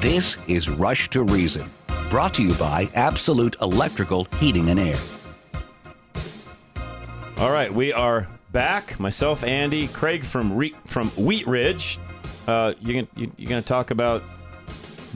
[0.00, 1.68] This is Rush to Reason,
[2.10, 4.96] brought to you by Absolute Electrical Heating and Air.
[7.38, 9.00] All right, we are back.
[9.00, 11.98] Myself, Andy, Craig from Re- from Wheat Ridge.
[12.46, 14.22] Uh, you gonna you, you gonna talk about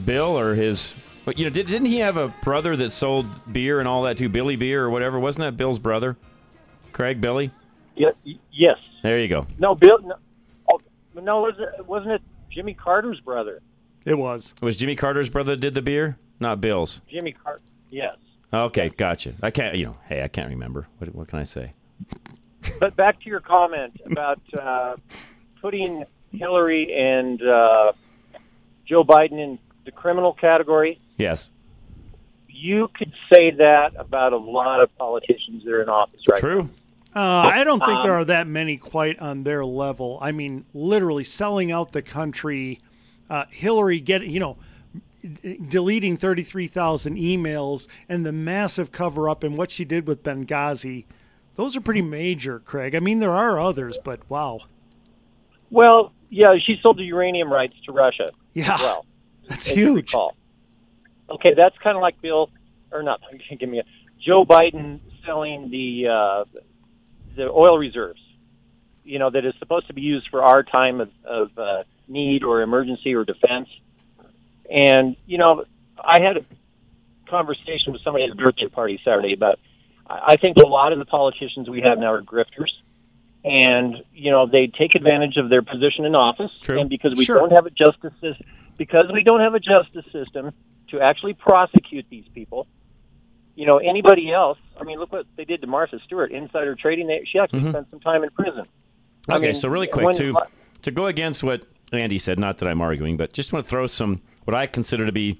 [0.05, 0.93] Bill or his?
[1.25, 4.17] But you know, did, didn't he have a brother that sold beer and all that
[4.17, 4.29] too?
[4.29, 5.19] Billy Beer or whatever.
[5.19, 6.17] Wasn't that Bill's brother?
[6.93, 7.51] Craig, Billy.
[7.95, 8.09] Yeah,
[8.51, 8.77] yes.
[9.03, 9.47] There you go.
[9.59, 9.99] No, Bill.
[10.01, 10.15] No,
[10.71, 10.79] oh,
[11.21, 13.61] no was it, wasn't it Jimmy Carter's brother?
[14.05, 14.53] It was.
[14.61, 16.17] It Was Jimmy Carter's brother that did the beer?
[16.39, 17.01] Not Bill's.
[17.09, 17.61] Jimmy Carter.
[17.91, 18.17] Yes.
[18.53, 19.33] Okay, gotcha.
[19.41, 19.75] I can't.
[19.75, 20.87] You know, hey, I can't remember.
[20.97, 21.73] What, what can I say?
[22.79, 24.95] But back to your comment about uh,
[25.61, 27.93] putting Hillary and uh,
[28.85, 30.99] Joe Biden in the criminal category.
[31.17, 31.49] Yes.
[32.47, 36.69] You could say that about a lot of politicians that are in office right True.
[37.15, 40.17] Uh, I don't think there Um, are that many quite on their level.
[40.21, 42.79] I mean, literally selling out the country.
[43.29, 44.55] Uh, Hillary get you know,
[45.21, 50.07] d- deleting thirty three thousand emails and the massive cover up and what she did
[50.07, 51.05] with Benghazi.
[51.55, 52.95] Those are pretty major, Craig.
[52.95, 54.59] I mean, there are others, but wow.
[55.69, 58.31] Well, yeah, she sold the uranium rights to Russia.
[58.53, 59.05] Yeah, as well.
[59.51, 60.13] That's huge.
[61.29, 62.49] Okay, that's kind of like Bill,
[62.91, 63.21] or not.
[63.59, 63.83] Give me a
[64.25, 66.59] Joe Biden selling the uh,
[67.35, 68.19] the oil reserves.
[69.03, 72.43] You know that is supposed to be used for our time of, of uh, need
[72.43, 73.67] or emergency or defense.
[74.69, 75.65] And you know,
[75.99, 76.45] I had a
[77.29, 79.59] conversation with somebody at a birthday party Saturday about.
[80.07, 82.71] I I think a lot of the politicians we have now are grifters
[83.43, 86.79] and you know they take advantage of their position in office True.
[86.79, 87.39] and because we Sure.
[87.39, 88.45] don't have a justice system
[88.77, 90.51] because we don't have a justice system
[90.89, 92.67] to actually prosecute these people
[93.55, 97.07] you know anybody else i mean look what they did to martha stewart insider trading
[97.07, 97.69] they, she actually Mhm.
[97.71, 98.65] spent some time in prison
[99.29, 100.35] I Okay, mean, so really quick when- to
[100.81, 103.85] to go against what Andy said, not that I'm arguing, but just want to throw
[103.85, 105.39] some what I consider to be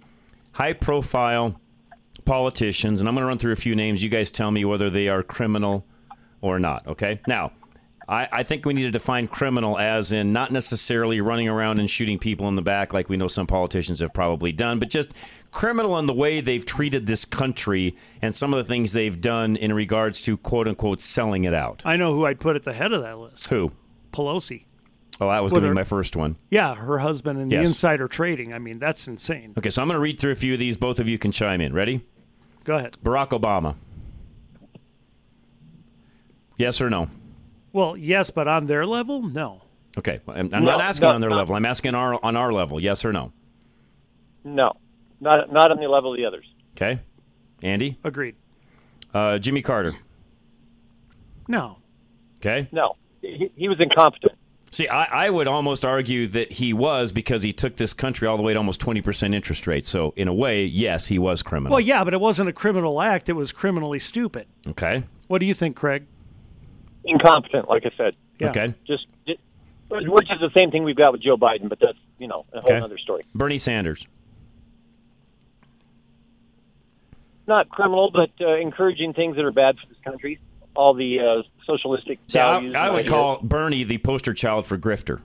[0.54, 1.60] high profile
[2.26, 4.04] politicians, and I'm going to run through a few names.
[4.04, 5.86] You guys tell me whether they are criminal
[6.42, 6.86] or not.
[6.88, 7.54] Okay, now.
[8.10, 11.90] I, I think we need to define criminal as in not necessarily running around and
[11.90, 15.14] shooting people in the back like we know some politicians have probably done, but just
[15.52, 19.56] criminal in the way they've treated this country and some of the things they've done
[19.56, 21.84] in regards to quote unquote selling it out.
[21.86, 23.48] I know who I'd put at the head of that list.
[23.48, 23.72] Who?
[24.12, 24.66] Pelosi.
[25.20, 26.36] Oh, that was going to be my first one.
[26.50, 27.62] Yeah, her husband and Yes.
[27.64, 28.54] the insider trading.
[28.54, 29.54] I mean, that's insane.
[29.56, 30.78] Okay, so I'm going to read through a few of these.
[30.78, 31.74] Both of you can chime in.
[31.74, 32.02] Ready?
[32.64, 32.98] Go ahead.
[33.04, 33.76] Barack Obama.
[36.58, 37.10] Yes or no?
[37.74, 39.62] Well, yes, but on their level, no.
[39.98, 41.36] Okay, I'm, I'm No, not asking no, on their no.
[41.38, 41.56] level.
[41.56, 42.80] I'm asking our, on our level.
[42.80, 43.32] Yes or no?
[44.44, 44.74] no
[45.20, 46.46] not not on the level of the others
[46.76, 47.00] Okay.
[47.62, 48.00] Andy?
[48.04, 48.36] Agreed.
[49.14, 49.94] Uh, Jimmy Carter.
[51.48, 51.78] No.
[52.40, 52.68] Okay.
[52.72, 54.32] no he, he was incompetent
[54.74, 58.38] See, I, I would almost argue that he was because he took this country all
[58.38, 59.84] the way to almost 20% interest rate.
[59.84, 61.74] So, in a way, yes, he was criminal.
[61.74, 63.28] Well, yeah, but it wasn't a criminal act.
[63.28, 64.48] It was criminally stupid.
[64.66, 65.04] Okay.
[65.28, 66.06] What do you think, Craig?
[67.06, 68.16] Incompetent, like I said.
[68.42, 68.74] Okay.
[68.88, 69.40] Just, just
[69.90, 72.62] which is the same thing we've got with Joe Biden, but that's you know a
[72.62, 72.80] whole Okay.
[72.82, 73.24] other story.
[73.36, 74.08] Bernie Sanders.
[77.48, 80.40] Not criminal, but uh, encouraging things that are bad for this country.
[80.76, 82.76] All the uh, socialistic See, I, values.
[82.76, 83.10] I and would ideas.
[83.12, 85.22] call Bernie the poster child for grifter.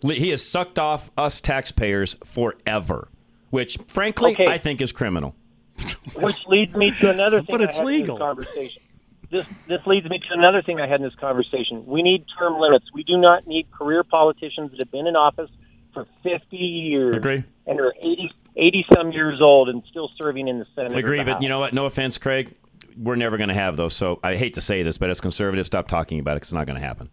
[0.00, 3.08] He has sucked off us taxpayers forever,
[3.50, 4.46] which, frankly, Okay.
[4.46, 5.34] I think is criminal.
[6.14, 7.46] Which leads me to another thing.
[7.50, 8.18] But I it's had in this legal.
[8.18, 8.82] conversation.
[9.30, 11.84] This this leads me to another thing I had in this conversation.
[11.86, 12.86] We need term limits.
[12.94, 15.50] We do not need career politicians that have been in office
[15.92, 17.44] for 50 years Agree.
[17.66, 20.96] and are 80, 80 some years old and still serving in the Senate.
[20.96, 21.72] Agree, the but you know what?
[21.74, 22.54] No offense, Craig.
[22.96, 23.94] We're never going to have those.
[23.94, 26.66] So I hate to say this, but as conservatives, stop talking about it it's not
[26.66, 27.10] going to happen.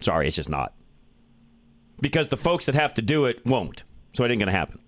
[0.00, 0.74] Sorry, it's just not.
[2.00, 3.84] Because the folks that have to do it won't.
[4.12, 4.80] So it ain't going to happen.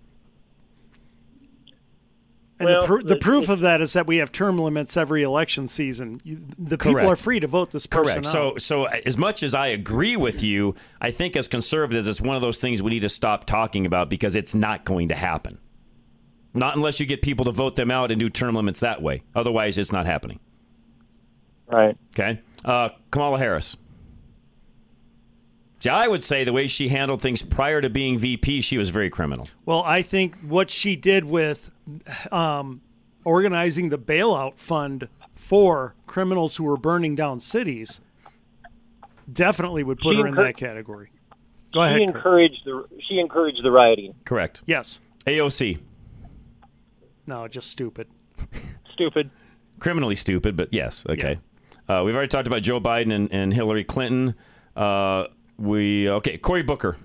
[2.61, 5.67] And the, pr- the proof of that is that we have term limits every election
[5.67, 6.21] season.
[6.23, 8.27] You, the people are free to vote this person Correct.
[8.29, 8.33] out.
[8.33, 12.37] So, so as much as I agree with you, I think as conservatives, it's one
[12.37, 15.59] of those things we need to stop talking about because it's not going to happen.
[16.55, 19.25] Not unless you get people to vote them out and do term limits that way.
[19.35, 20.39] Otherwise, it's not happening.
[21.67, 21.97] Right.
[22.15, 22.41] Okay.
[22.65, 23.77] Uh, Kamala Harris.
[25.81, 28.91] See, I would say the way she handled things prior to being VP, she was
[28.91, 29.49] very criminal.
[29.67, 31.71] Well, I think what she did with
[32.33, 32.81] um,
[33.25, 38.01] organizing the bailout fund for criminals who were burning down cities
[39.33, 41.11] definitely would put She her in encour- that category.
[41.73, 41.97] Go she ahead.
[41.97, 42.09] Craig.
[42.17, 44.15] encouraged the she encouraged the rioting.
[44.25, 44.63] Correct.
[44.67, 45.01] Yes.
[45.27, 45.81] AOC.
[47.27, 48.07] No, just stupid.
[48.93, 49.31] Stupid.
[49.81, 51.05] Criminally stupid, but yes.
[51.09, 51.39] Okay.
[51.89, 54.35] Uh, we've already talked about Joe Biden and, and Hillary Clinton.
[54.77, 55.25] Uh,
[55.59, 56.39] we okay.
[56.39, 56.97] Cory Booker.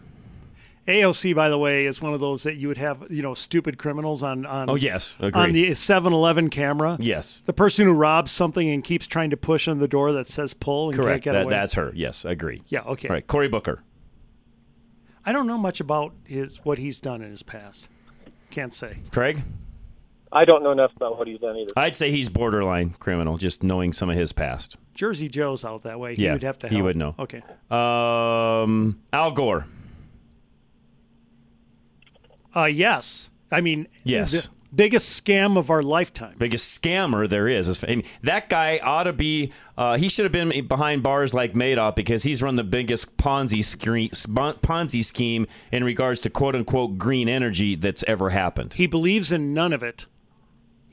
[0.90, 3.78] AOC, by the way, is one of those that you would have, you know, stupid
[3.78, 5.16] criminals on on Oh, yes.
[5.20, 5.40] Agree.
[5.42, 6.98] on the 7-Eleven camera.
[7.00, 7.42] Yes.
[7.46, 10.54] The person who robs something and keeps trying to push on the door that says
[10.54, 11.10] pull and Correct.
[11.10, 11.52] can't get That, away.
[11.52, 11.92] that's her.
[11.96, 12.26] Yes.
[12.26, 12.64] Agree.
[12.68, 13.08] Yeah, okay.
[13.08, 13.26] All right.
[13.26, 13.84] Cory Booker.
[15.26, 17.88] I don't know much about his what he's done in his past.
[18.50, 18.98] Can't say.
[19.12, 19.44] Craig.
[20.32, 21.74] I don't know enough about what he's done either.
[21.76, 24.76] I'd say he's borderline criminal, just knowing some of his past.
[24.96, 26.14] Jersey Joe's out that way.
[26.16, 26.86] He yeah, would have to he help.
[26.86, 27.16] would know.
[27.20, 27.42] Okay.
[27.72, 29.66] Um, Al Gore.
[32.62, 33.30] Uh, yes.
[33.52, 34.32] I mean, Yes.
[34.32, 36.36] the biggest scam of our lifetime.
[36.38, 37.84] biggest scammer there is.
[37.84, 39.52] I mean, that guy ought to be.
[39.78, 43.64] Uh, he should have been behind bars like Madoff because he's run the biggest Ponzi
[43.64, 48.74] screen, Ponzi scheme in regards to quote unquote green energy that's ever happened.
[48.76, 50.06] He believes in none of it.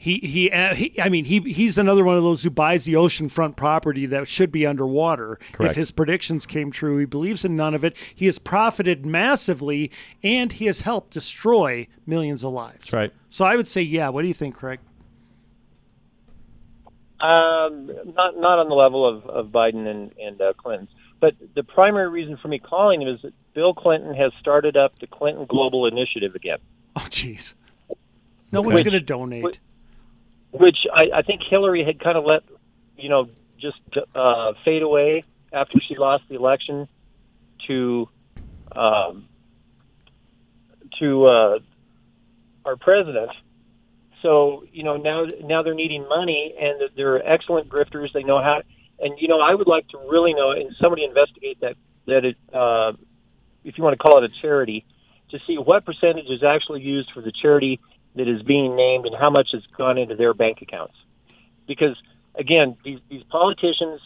[0.07, 2.93] He, he, uh, he I mean, he, he's another one of those who buys the
[2.93, 5.41] oceanfront property that should be underwater.
[5.51, 5.73] Correct.
[5.73, 7.97] If his predictions came true, he believes in none of it.
[8.15, 9.91] He has profited massively,
[10.23, 12.79] and he has helped destroy millions of lives.
[12.79, 13.13] That's right.
[13.31, 14.09] So I would say, yeah.
[14.11, 14.79] What do you think, Craig?
[17.19, 20.87] Um, not not on the level of, of Biden and and uh, Clinton.
[21.19, 24.97] But the primary reason for me calling him is that Bill Clinton has started up
[25.01, 26.59] the Clinton Global Initiative again,
[26.95, 27.55] Oh, jeez.
[28.53, 29.43] No one's going to donate.
[29.43, 29.59] which
[30.55, 32.43] I, I think Hillary had kind of let,
[32.97, 33.29] you know,
[33.59, 33.79] just
[34.15, 36.89] uh, fade away after she lost the election
[37.67, 38.09] to
[38.75, 39.29] um,
[40.99, 41.59] to uh,
[42.65, 43.31] our president.
[44.23, 48.13] So you know now now they're needing money, and they're excellent grifters.
[48.13, 48.63] They know how,
[48.99, 51.77] and you know I would like to really know, and somebody investigate that
[52.07, 52.93] that it, uh,
[53.65, 54.85] if you want to call it a charity,
[55.31, 57.81] to see what percentage is actually used for the charity
[58.17, 60.95] that is being named and how much has gone into their bank accounts.
[61.67, 61.97] Because
[62.35, 64.01] again, these these politicians,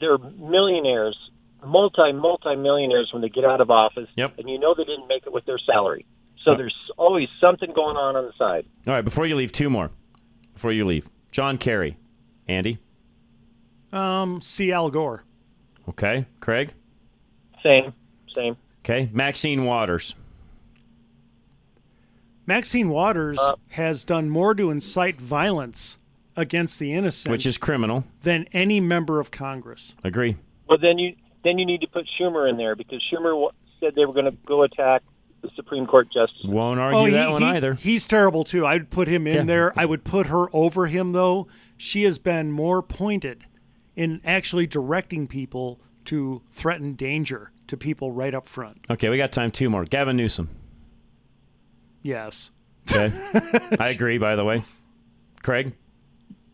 [0.00, 1.16] they're millionaires,
[1.64, 4.38] multi multi millionaires when they get out of office, Yep.
[4.38, 6.04] and you know they didn't make it with their salary.
[6.44, 8.66] So there's always something going on on the side.
[8.86, 9.90] All right, before you leave, two more.
[10.52, 11.96] Before you leave, John Kerry,
[12.46, 12.78] Andy.
[13.92, 15.24] Um, see Al Gore.
[15.88, 16.72] Okay, Craig.
[17.62, 17.92] Same,
[18.34, 18.56] same.
[18.84, 20.14] Okay, Maxine Waters.
[22.46, 25.96] Maxine Waters Uh, has done more to incite violence
[26.36, 28.04] against the innocent, Which is criminal.
[28.22, 29.94] than any member of Congress.
[30.04, 30.36] Agree.
[30.68, 31.14] Well, then you
[31.44, 34.24] then you need to put Schumer in there because Schumer wa- said they were going
[34.24, 35.02] to go attack
[35.42, 36.46] the Supreme Court justice.
[36.48, 37.74] Won't argue that one he- either.
[37.74, 38.64] He's terrible too.
[38.66, 39.42] I'd put him in Yeah.
[39.42, 39.72] there.
[39.78, 41.46] I would put her over him though.
[41.76, 43.44] She has been more pointed
[43.94, 48.78] in actually directing people to threaten danger to people right up front.
[48.90, 49.50] Okay, we got time.
[49.50, 49.84] Two more.
[49.84, 50.48] Gavin Newsom.
[52.04, 52.52] Yes.
[52.88, 53.10] Okay,
[53.80, 54.18] I agree.
[54.18, 54.62] By the way,
[55.42, 55.72] Craig.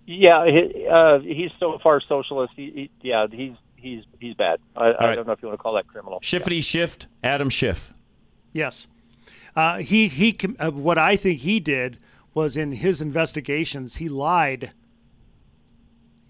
[0.06, 2.54] Yeah, he, uh, he's so far socialist.
[2.56, 2.70] He,
[3.02, 4.60] he, yeah, he's he's he's bad.
[4.76, 5.14] I, I right.
[5.16, 6.20] don't know if you want to call that criminal.
[6.20, 7.06] Shiftity shift.
[7.22, 7.92] Adam Schiff.
[8.52, 8.86] Yes.
[9.54, 10.38] Uh, he he.
[10.58, 11.98] Uh, what I think he did
[12.32, 14.72] was in his investigations, he lied.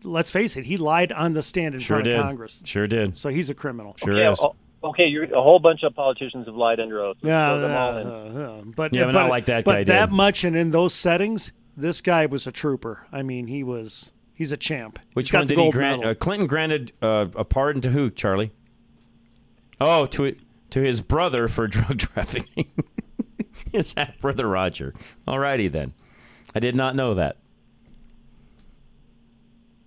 [0.03, 2.17] let's face it, he lied on the stand in Sure front did.
[2.17, 2.63] of Congress.
[2.65, 3.17] Sure did.
[3.17, 3.95] So he's a criminal.
[3.99, 4.43] Sure yeah, is.
[4.83, 7.17] O- okay, you're, a whole bunch of politicians have lied under oath.
[7.23, 8.07] Yeah, Throw them all in.
[8.07, 10.15] uh, uh, but Yeah, but not like that But guy that did.
[10.17, 13.07] much, and in those settings, this guy was a trooper.
[13.13, 14.13] I mean, he was.
[14.35, 14.99] He's a champ.
[15.13, 16.05] Which got one the did he grant?
[16.05, 18.53] Uh, Clinton granted uh, a pardon to who, Charlie?
[19.81, 20.35] Oh, to
[20.71, 22.71] to his brother for drug trafficking.
[23.73, 24.95] his half brother Roger.
[25.29, 25.93] All righty then.
[26.55, 27.37] I did not know that.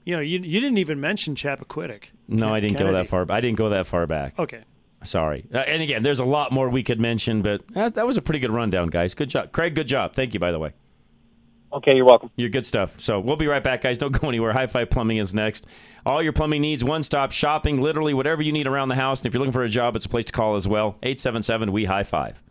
[0.06, 2.04] You know, you, you didn't even mention Chappaquiddick.
[2.28, 3.26] No, I didn't go that far.
[3.30, 4.38] I didn't go that far back.
[4.38, 4.64] Okay.
[5.04, 5.46] Sorry.
[5.54, 8.22] Uh, and again, there's a lot more we could mention, but that, that was a
[8.22, 9.14] pretty good rundown, guys.
[9.14, 9.76] Good job, Craig.
[9.76, 10.14] Good job.
[10.14, 10.74] Thank you, by the way.
[11.74, 12.30] Okay, you're welcome.
[12.36, 13.00] You're good stuff.
[13.00, 13.98] So we'll be right back, guys.
[13.98, 14.54] Don't go anywhere.
[14.54, 15.66] High Five Plumbing is next.
[16.06, 19.22] All your plumbing needs, one stop shopping, literally whatever you need around the house.
[19.22, 20.98] And if you're looking for a job, it's a place to call as well.
[21.02, 22.44] 877 We High Five.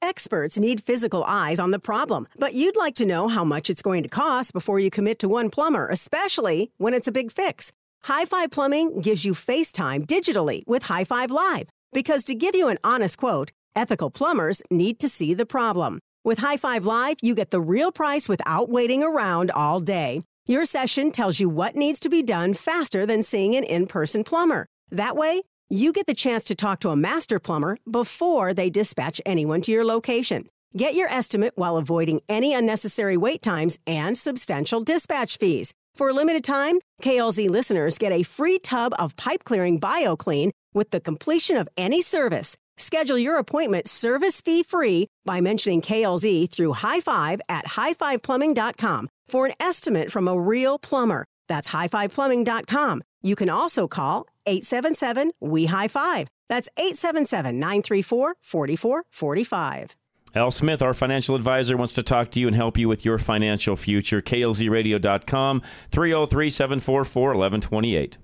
[0.00, 3.82] Experts need physical eyes on the problem, but you'd like to know how much it's
[3.82, 7.70] going to cost before you commit to one plumber, especially when it's a big fix.
[8.04, 12.66] High Five Plumbing gives you FaceTime digitally with High Five Live because to give you
[12.66, 16.00] an honest quote, ethical plumbers need to see the problem.
[16.24, 20.22] With High Five Live, you get the real price without waiting around all day.
[20.48, 24.24] Your session tells you what needs to be done faster than seeing an in person
[24.24, 24.66] plumber.
[24.90, 29.20] That way, you get the chance to talk to a master plumber before they dispatch
[29.24, 30.46] anyone to your location.
[30.76, 35.72] Get your estimate while avoiding any unnecessary wait times and substantial dispatch fees.
[35.94, 40.90] For a limited time, KLZ listeners get a free tub of pipe clearing BioClean with
[40.90, 42.56] the completion of any service.
[42.78, 49.46] Schedule your appointment service fee free by mentioning KLZ through High Five at highfiveplumbing.com for
[49.46, 51.26] an estimate from a real plumber.
[51.48, 53.02] That's highfiveplumbing.com.
[53.22, 56.28] You can also call 877 We High Five.
[56.48, 59.96] That's 877 934 4445.
[60.34, 63.18] Al Smith, our financial advisor, wants to talk to you and help you with your
[63.18, 64.22] financial future.
[64.22, 68.18] KLZradio.com, 303 744 1128.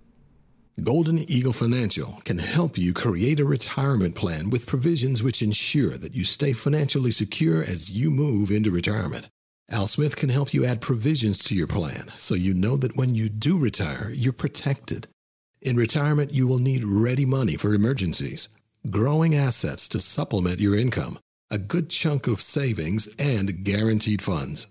[0.82, 6.14] Golden Eagle Financial can help you create a retirement plan with provisions which ensure that
[6.14, 9.28] you stay financially secure as you move into retirement.
[9.70, 13.14] Al Smith can help you add provisions to your plan so you know that when
[13.14, 15.08] you do retire, you're protected.
[15.60, 18.48] In retirement, you will need ready money for emergencies,
[18.88, 21.18] growing assets to supplement your income,
[21.50, 24.66] a good chunk of savings, and guaranteed funds.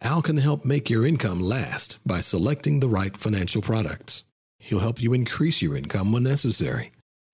[0.00, 4.24] Al can help make your income last by selecting the right financial products.
[4.58, 6.92] He'll help you increase your income when necessary.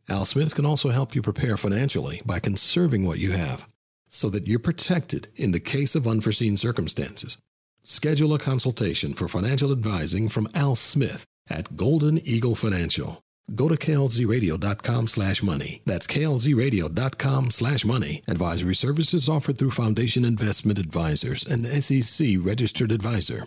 [0.08, 3.68] Al Smith can also help you prepare financially by conserving what you have
[4.08, 7.36] so that you're protected in the case of unforeseen circumstances.
[7.82, 13.22] Schedule a consultation for financial advising from Al Smith at Golden Eagle Financial.
[13.54, 15.80] Go to klzradio.com slash money.
[15.86, 18.22] That's klzradio.com slash money.
[18.28, 23.46] Advisory services offered through Foundation Investment Advisors, an SEC registered advisor.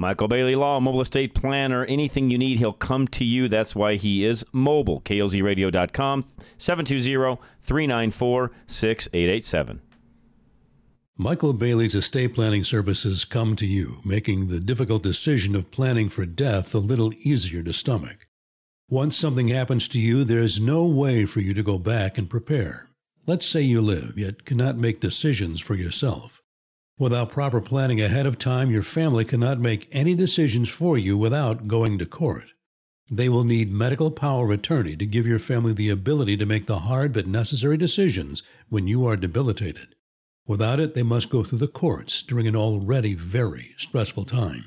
[0.00, 1.84] Michael Bailey Law, mobile estate planner.
[1.84, 3.48] Anything you need, he'll come to you.
[3.48, 5.00] That's why he is mobile.
[5.00, 6.24] KLZradio.com,
[6.56, 9.80] 720 394 6887.
[11.16, 16.24] Michael Bailey's estate planning services come to you, making the difficult decision of planning for
[16.24, 18.27] death a little easier to stomach.
[18.90, 22.88] Once something happens to you, there's no way for you to go back and prepare.
[23.26, 26.40] Let's say you live, yet cannot make decisions for yourself.
[26.98, 31.68] Without proper planning ahead of time, your family cannot make any decisions for you without
[31.68, 32.54] going to court.
[33.10, 36.66] They will need medical power of attorney to give your family the ability to make
[36.66, 39.96] the hard but necessary decisions when you are debilitated.
[40.46, 44.64] Without it, they must go through the courts during an already very stressful time.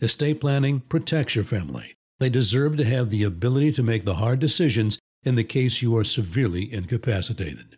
[0.00, 1.94] Estate planning protects your family.
[2.20, 5.96] They deserve to have the ability to make the hard decisions in the case you
[5.96, 7.76] are severely incapacitated.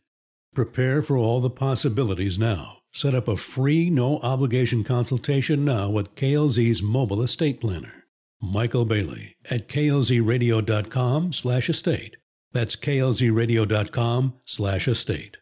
[0.54, 2.78] Prepare for all the possibilities now.
[2.92, 8.04] Set up a free, no obligation consultation now with KLZ's mobile estate planner.
[8.40, 12.16] Michael Bailey at klzradio.com slash estate.
[12.52, 15.36] That's klzradio.com slash estate.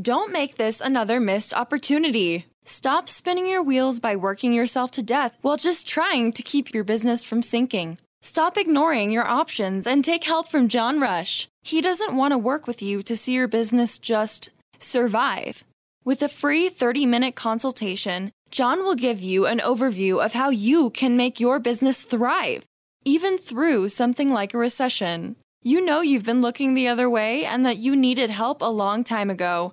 [0.00, 2.44] Don't make this another missed opportunity.
[2.64, 6.84] Stop spinning your wheels by working yourself to death while just trying to keep your
[6.84, 7.96] business from sinking.
[8.26, 11.46] Stop ignoring your options and take help from John Rush.
[11.62, 14.50] He doesn't want to work with you to see your business just
[14.80, 15.62] survive.
[16.04, 20.90] With a free 30 minute consultation, John will give you an overview of how you
[20.90, 22.64] can make your business thrive,
[23.04, 25.36] even through something like a recession.
[25.62, 29.04] You know you've been looking the other way and that you needed help a long
[29.04, 29.72] time ago.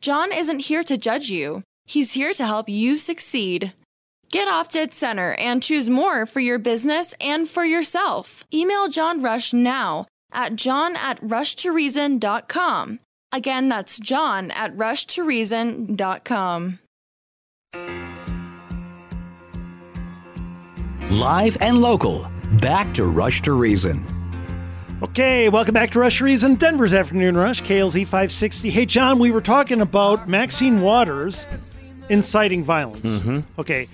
[0.00, 3.72] John isn't here to judge you, he's here to help you succeed.
[4.30, 8.44] Get off dead center and choose more for your business and for yourself.
[8.52, 13.00] Email John Rush now at john at rushtoreason.com.
[13.32, 16.78] Again, that's john at rushtoreason.com.
[21.10, 22.30] Live and local.
[22.60, 24.04] Back to Rush to Reason.
[25.02, 28.68] Okay, welcome back to Rush to Reason, Denver's Afternoon Rush, KLZ 560.
[28.68, 31.46] Hey, John, we were talking about Maxine Waters
[32.08, 33.20] inciting violence.
[33.20, 33.44] Mhm.
[33.58, 33.86] Okay,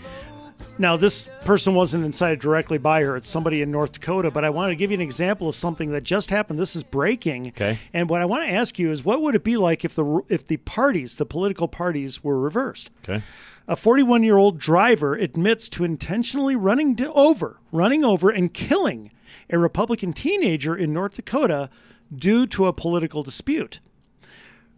[0.79, 4.51] now this person wasn't incited directly by her, it's somebody in North Dakota, but I
[4.51, 6.59] want to give you an example of something that just happened.
[6.59, 7.49] This is breaking.
[7.49, 7.79] Okay.
[7.93, 10.23] And what I want to ask you is what would it be like if the
[10.29, 12.91] if the parties, the political parties were reversed?
[13.03, 13.23] Okay.
[13.67, 19.11] A 41 year old driver admits to intentionally running to over, running over and killing
[19.51, 21.71] a Republican teenager in North Dakota
[22.15, 23.81] due to a political dispute.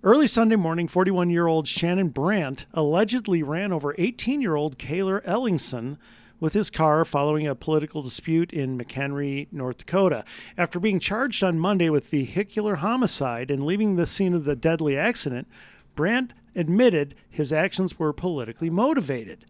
[0.06, 5.20] Early Sunday morning, 41 year old Shannon Brandt allegedly ran over 18 year old Cayler
[5.22, 5.98] Ellingson
[6.38, 10.24] with his car following a political dispute in McHenry, North Dakota.
[10.56, 14.96] After being charged on Monday with vehicular homicide and leaving the scene of the deadly
[14.96, 15.48] accident,
[15.96, 19.44] Brandt admitted his actions were politically motivated.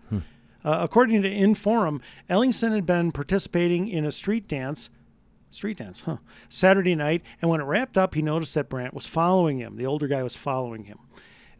[0.64, 2.00] Uh, according to Inforum,
[2.30, 4.88] Ellingson had been participating in a street dance
[5.56, 6.18] Street dance, huh?
[6.50, 9.76] Saturday night, and when it wrapped up, he noticed that Brandt was following him.
[9.76, 10.98] The older guy was following him.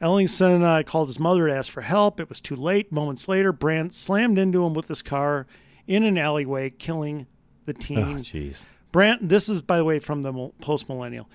[0.02, 2.20] Ellingson uh, called his mother to ask for help.
[2.20, 2.92] It was too late.
[2.92, 5.46] Moments later, Brandt slammed into him with his car
[5.86, 7.26] in an alleyway, killing
[7.64, 8.18] the Oh, teen.
[8.18, 8.66] jeez.
[8.92, 11.30] Brandt, this is, by the way, from the post millennial.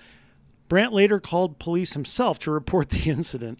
[0.68, 3.58] Brandt later called police himself to report the incident.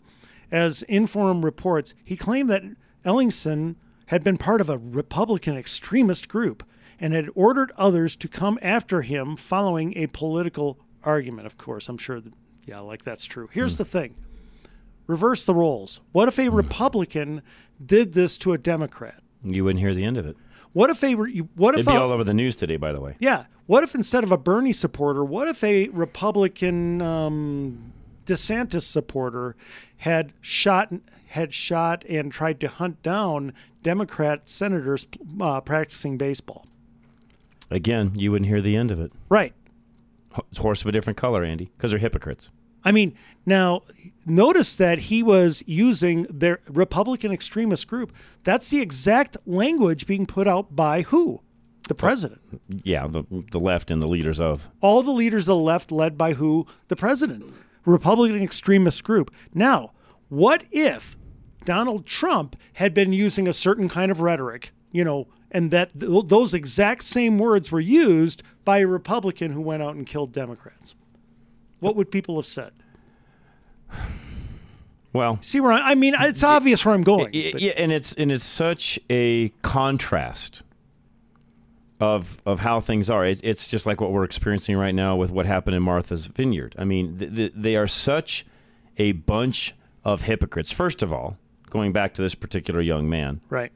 [0.53, 2.63] As Inform reports, he claimed that
[3.05, 3.75] Ellingson
[4.07, 6.63] had been part of a Republican extremist group
[7.03, 11.47] and had ordered others to come after him following a political argument.
[11.47, 12.33] Of course, I'm sure that,
[12.65, 13.49] yeah, like that's true.
[13.53, 14.15] Here's the thing
[15.09, 16.01] reverse the roles.
[16.13, 17.43] What if a Republican
[17.85, 19.21] did this to a Democrat?
[19.45, 20.37] You wouldn't hear the end of it.
[20.73, 23.01] What if a what if It'd be a- all over the news today, by the
[23.01, 23.17] way.
[23.19, 23.45] yeah.
[23.67, 27.93] What if instead of a Bernie supporter, what if a Republican um,
[28.27, 29.55] DeSantis supporter
[29.99, 30.93] had shot
[31.27, 35.07] had shot and tried to hunt down Democrat senators
[35.41, 36.67] uh, practicing baseball?
[37.75, 39.13] Again, you wouldn't hear the end of it.
[39.29, 39.55] Right.
[40.33, 42.51] Ho- Horse of a different color, Andy, because they're hypocrites.
[42.85, 43.15] I mean,
[43.47, 43.83] now
[44.27, 48.13] notice that he was using their Republican extremist group.
[48.45, 51.41] That's the exact language being put out by who?
[51.89, 52.41] The president.
[52.85, 54.69] Yeah, the the left and the leaders of.
[54.81, 56.67] all the leaders of the left led by who?
[56.89, 57.53] The president,
[57.85, 59.33] Republican extremist group.
[59.55, 59.93] Now,
[60.29, 61.17] what if
[61.65, 66.25] Donald Trump had been using a certain kind of rhetoric, you know, and that th-
[66.27, 70.97] those exact same words were used by a Republican who went out and killed Democrats?
[71.81, 72.73] What would people have said?
[75.15, 77.29] Well, See where I, I mean, it's obvious where I'm going.
[77.35, 80.63] Yeah, and it's and it's such a contrast
[82.01, 83.27] of of how things are.
[83.27, 86.75] It's, it's just like what we're experiencing right now with what happened in Martha's Vineyard.
[86.79, 88.47] I mean, th- th- they are such
[88.97, 90.73] a bunch of hypocrites.
[90.73, 91.37] First of all,
[91.69, 93.71] going back to this particular young man, Right.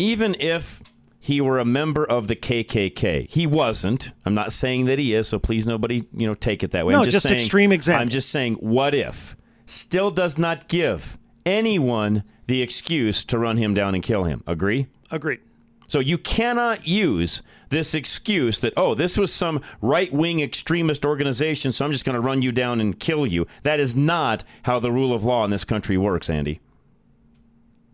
[0.00, 0.82] Even if
[1.18, 4.12] he were a member of the KKK, he wasn't.
[4.24, 6.94] I'm not saying that he is, so please nobody you know take it that way.
[6.94, 8.00] No, I'm just, just saying, extreme example.
[8.00, 9.36] I'm just saying, what if
[9.66, 14.42] still does not give anyone the excuse to run him down and kill him?
[14.46, 14.86] Agree?
[15.10, 15.40] Agreed.
[15.86, 21.84] So you cannot use this excuse that oh this was some right-wing extremist organization, so
[21.84, 23.46] I'm just going to run you down and kill you.
[23.64, 26.60] That is not how the rule of law in this country works, Andy.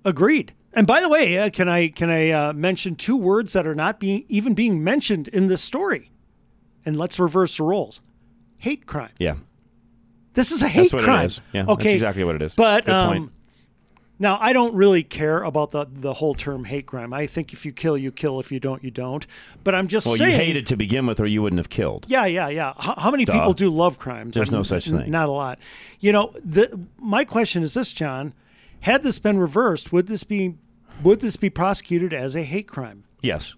[0.04, 0.52] Agreed.
[0.76, 3.74] And by the way, uh, can I can I uh, mention two words that are
[3.74, 6.10] not being even being mentioned in this story?
[6.84, 8.00] And let's reverse the roles.
[8.58, 9.10] Hate crime.
[9.18, 9.36] Yeah.
[10.34, 11.24] This is a hate That's what it crime.
[11.26, 11.40] is.
[11.54, 12.54] Yeah, okay, that's exactly what it is.
[12.56, 13.32] But um,
[14.18, 17.14] now I don't really care about the the whole term hate crime.
[17.14, 18.38] I think if you kill, you kill.
[18.38, 19.26] If you don't, you don't.
[19.64, 20.30] But I'm just Well, saying.
[20.32, 22.04] you hated to begin with, or you wouldn't have killed.
[22.08, 22.74] Yeah, yeah, yeah.
[22.78, 23.32] How, how many Duh.
[23.32, 24.34] people do love crimes?
[24.34, 25.10] There's no I'm- such n- thing.
[25.10, 25.58] Not a lot.
[26.00, 28.34] You know, the, my question is this, John:
[28.80, 30.54] Had this been reversed, would this be
[31.02, 33.04] would this be prosecuted as a hate crime?
[33.20, 33.54] Yes,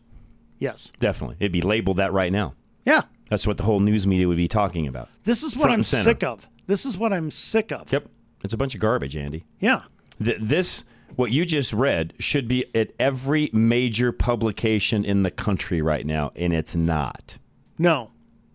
[0.59, 0.93] Yes.
[1.01, 1.37] definitely.
[1.41, 2.55] It'd be labeled that right now.
[2.85, 3.03] Yeah.
[3.29, 5.09] That's what the whole news media would be talking about.
[5.25, 6.47] This is what I'm sick of.
[6.67, 7.93] This is what I'm sick of.
[7.93, 8.09] Yep.
[8.45, 9.45] It's a bunch of garbage, Andy.
[9.61, 9.83] Yeah.
[10.23, 10.85] Th- this,
[11.17, 16.31] what you just read, should be at every major publication in the country right now,
[16.37, 17.39] and it's not.
[17.79, 18.11] No.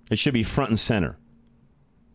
[0.10, 1.18] It should be front and center.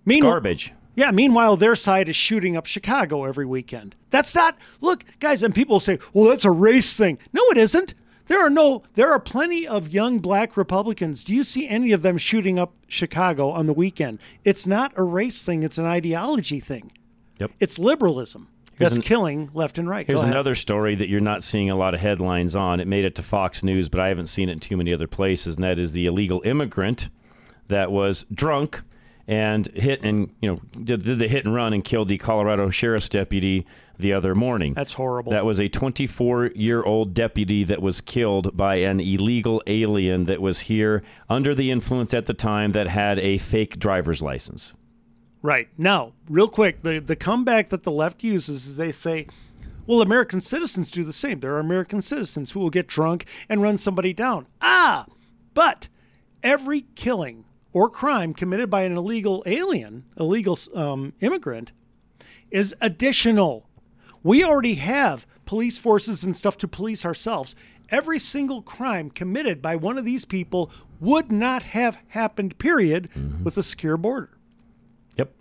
[0.05, 0.73] Mean- garbage.
[0.99, 1.11] Yeah.
[1.13, 3.95] Meanwhile, their side is shooting up Chicago every weekend.
[4.11, 4.57] That's not.
[4.81, 7.95] Look, guys, and people say, "Well, that's a race thing." No, it isn't.
[8.27, 8.83] There are no.
[8.95, 11.25] There are plenty of young black Republicans.
[11.25, 14.19] Do you see any of them shooting up Chicago on the weekend?
[14.45, 15.63] It's not a race thing.
[15.63, 16.93] It's an ideology thing.
[17.39, 17.53] Yep.
[17.61, 20.07] It's liberalism that's an- killing left and right.
[20.07, 22.81] Here's another story that you're not seeing a lot of headlines on.
[22.81, 25.07] It made it to Fox News, but I haven't seen it in too many other
[25.07, 27.09] places, and that is the illegal immigrant
[27.69, 28.83] that was drunk
[29.29, 32.71] and hit and you know did, did the hit and run and killed the Colorado
[32.71, 33.67] sheriff's deputy
[33.99, 34.73] the other morning.
[34.73, 35.33] That's horrible.
[35.33, 40.41] That was a 24 year old deputy that was killed by an illegal alien that
[40.41, 44.75] was here under the influence at the time that had a fake driver's license.
[45.43, 45.69] Right.
[45.77, 49.27] Now, real quick, the, the comeback that the left uses is they say,
[49.87, 51.41] well, American citizens do the same.
[51.41, 54.47] There are American citizens who will get drunk and run somebody down.
[54.61, 55.07] Ah,
[55.55, 55.89] but
[56.43, 57.45] every killing
[57.79, 61.71] or crime committed by an illegal alien, illegal um, immigrant,
[62.51, 63.69] is additional.
[64.25, 67.55] We already have police forces and stuff to police ourselves.
[67.89, 73.11] Every single crime committed by one of these people would not have happened, period,
[73.45, 74.37] with a secure border.
[75.17, 75.33] Yep.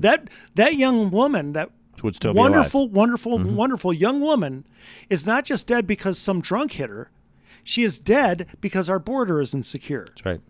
[0.00, 1.70] That that young woman, that
[2.02, 4.66] Would still wonderful, wonderful, wonderful young woman,
[5.10, 7.10] is not just dead because some drunk hit her.
[7.62, 10.06] She is dead because our border isn't secure.
[10.06, 10.40] That's right.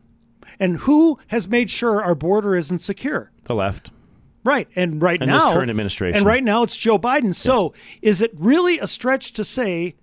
[0.59, 3.31] And who has made sure our border isn't secure?
[3.45, 3.91] The left.
[4.45, 4.69] Right.
[4.75, 6.17] And right And now, this current administration.
[6.19, 7.35] And right now, it's Joe Biden.
[7.35, 9.95] So, is it really a stretch to say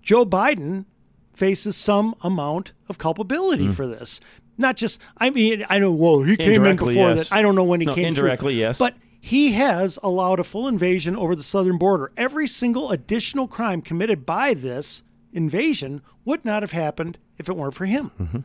[0.00, 0.86] Joe Biden
[1.34, 3.74] faces some amount of culpability Mm.
[3.74, 4.18] for this?
[4.58, 7.28] Not just, I mean, I know, well, he came in before yes.
[7.30, 7.36] that.
[7.36, 8.24] I don't know when he No, came through.
[8.24, 8.78] indirectly, yes.
[8.78, 12.12] But he has allowed a full invasion over the southern border.
[12.16, 17.74] Every single additional crime committed by this invasion would not have happened if it weren't
[17.74, 18.10] for him.
[18.20, 18.38] Mm-hmm.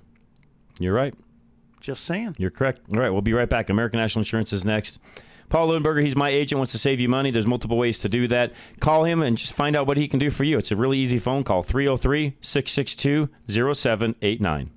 [0.80, 1.14] You're right.
[1.88, 2.36] Just saying.
[2.38, 2.82] You're correct.
[2.92, 3.70] All right, we'll be right back.
[3.70, 5.00] American National Insurance is next.
[5.48, 7.32] Paul Leuenberger, he's my agent, wants to save you money.
[7.32, 8.52] There's multiple ways to do that.
[8.82, 10.58] Call him and just find out what he can do for you.
[10.58, 14.70] It's a really easy phone call 303 662 0789.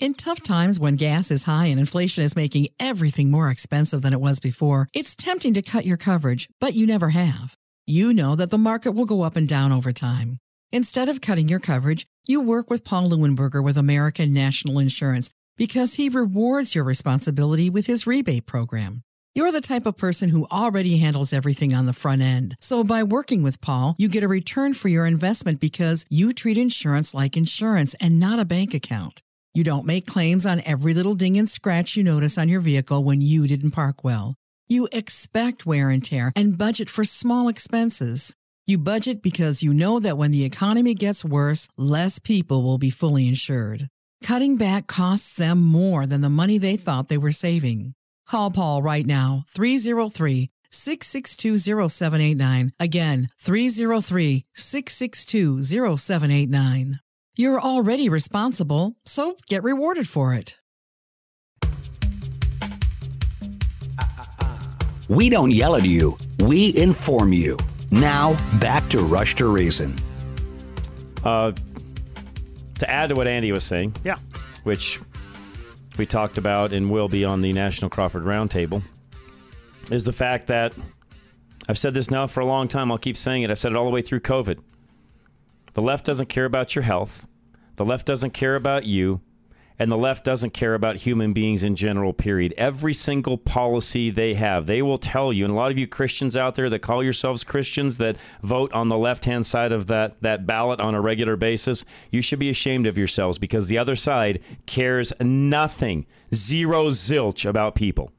[0.00, 4.12] In tough times when gas is high and inflation is making everything more expensive than
[4.12, 7.54] it was before, it's tempting to cut your coverage, but you never have.
[7.86, 10.36] You know that the market will go up and down over time.
[10.70, 15.30] Instead of cutting your coverage, you work with Paul Leuenberger with American National Insurance
[15.62, 19.04] because he rewards your responsibility with his rebate program.
[19.32, 22.56] You're the type of person who already handles everything on the front end.
[22.60, 26.58] So by working with Paul, you get a return for your investment because you treat
[26.58, 29.22] insurance like insurance and not a bank account.
[29.54, 33.04] You don't make claims on every little ding and scratch you notice on your vehicle
[33.04, 34.34] when you didn't park well.
[34.66, 38.34] You expect wear and tear and budget for small expenses.
[38.66, 42.90] You budget because you know that when the economy gets worse, less people will be
[42.90, 43.88] fully insured.
[44.22, 47.94] Cutting back costs them more than the money they thought they were saving.
[48.24, 51.58] Call Paul right now, 303 662
[51.88, 52.70] 0789.
[52.78, 57.00] Again, 303 662 0789.
[57.36, 60.58] You're already responsible, so get rewarded for it.
[65.08, 67.58] We don't yell at you, we inform you.
[67.90, 69.96] Now, back to Rush to Reason.
[71.24, 71.52] Uh,
[72.82, 74.16] to add to what Andy was saying, Yeah.
[74.64, 75.00] which
[75.96, 78.82] we talked about and will be on the National Crawford Roundtable,
[79.90, 80.74] is the fact that
[81.68, 82.90] I've said this now for a long time.
[82.90, 83.50] I'll keep saying it.
[83.50, 84.58] I've said it all the way through COVID.
[85.74, 87.26] The left doesn't care about your health.
[87.76, 89.20] The left doesn't care about you.
[89.82, 92.54] And the left doesn't care about human beings in general, period.
[92.56, 95.44] Every single policy they have, they will tell you.
[95.44, 98.90] And a lot of you Christians out there that call yourselves Christians that vote on
[98.90, 102.48] the left hand side of that, that ballot on a regular basis, you should be
[102.48, 108.12] ashamed of yourselves because the other side cares nothing, zero zilch about people.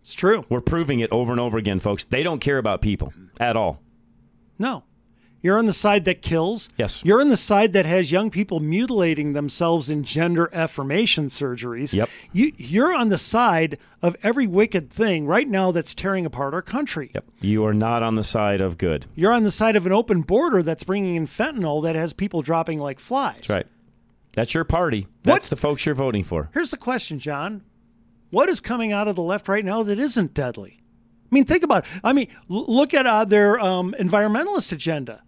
[0.00, 0.46] It's true.
[0.48, 2.06] We're proving it over and over again, folks.
[2.06, 3.82] They don't care about people at all.
[4.58, 4.84] No.
[5.42, 6.68] You're on the side that kills.
[6.76, 7.04] Yes.
[7.04, 11.92] You're on the side that has young people mutilating themselves in gender affirmation surgeries.
[11.92, 12.08] Yep.
[12.32, 16.62] You, you're on the side of every wicked thing right now that's tearing apart our
[16.62, 17.10] country.
[17.14, 17.24] Yep.
[17.40, 19.06] You are not on the side of good.
[19.16, 22.42] You're on the side of an open border that's bringing in fentanyl that has people
[22.42, 23.34] dropping like flies.
[23.34, 23.66] That's right.
[24.34, 25.08] That's your party.
[25.24, 26.50] That's the folks you're voting for.
[26.54, 27.62] Here's the question, John.
[28.30, 30.78] What is coming out of the left right now that isn't deadly?
[30.80, 31.90] I mean, think about it.
[32.04, 35.22] I mean, look at uh, their um, environmentalist agenda.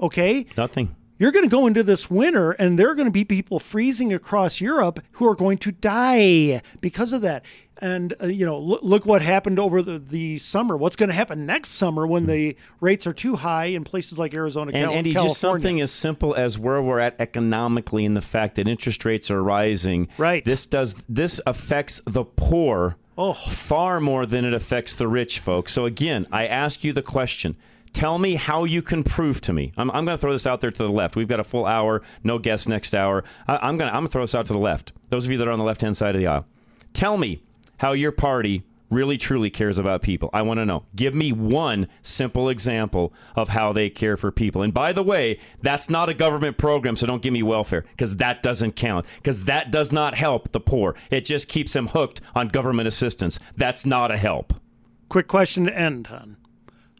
[0.00, 0.46] Okay?
[0.56, 0.94] Nothing.
[1.18, 4.12] You're going to go into this winter, and there are going to be people freezing
[4.12, 7.44] across Europe who are going to die because of that.
[7.78, 10.76] And, uh, you know, look, look what happened over the, the summer.
[10.76, 14.34] What's going to happen next summer when the rates are too high in places like
[14.34, 15.30] Arizona, And Cal- Andy, California?
[15.30, 19.30] just something as simple as where we're at economically and the fact that interest rates
[19.30, 20.08] are rising.
[20.18, 20.44] Right.
[20.44, 23.32] This does this affects the poor Oh.
[23.34, 25.72] far more than it affects the rich folks.
[25.72, 27.54] So again, I ask you the question.
[27.94, 29.72] Tell me how you can prove to me.
[29.76, 31.14] I'm, I'm going to throw this out there to the left.
[31.14, 33.24] We've got a full hour, no guests next hour.
[33.46, 34.92] I, I'm going to I'm going to throw this out to the left.
[35.08, 36.44] Those of you that are on the left hand side of the aisle,
[36.92, 37.40] tell me
[37.78, 40.28] how your party really truly cares about people.
[40.32, 40.82] I want to know.
[40.94, 44.62] Give me one simple example of how they care for people.
[44.62, 48.16] And by the way, that's not a government program, so don't give me welfare because
[48.16, 50.96] that doesn't count because that does not help the poor.
[51.10, 53.38] It just keeps them hooked on government assistance.
[53.56, 54.52] That's not a help.
[55.08, 56.36] Quick question to end on.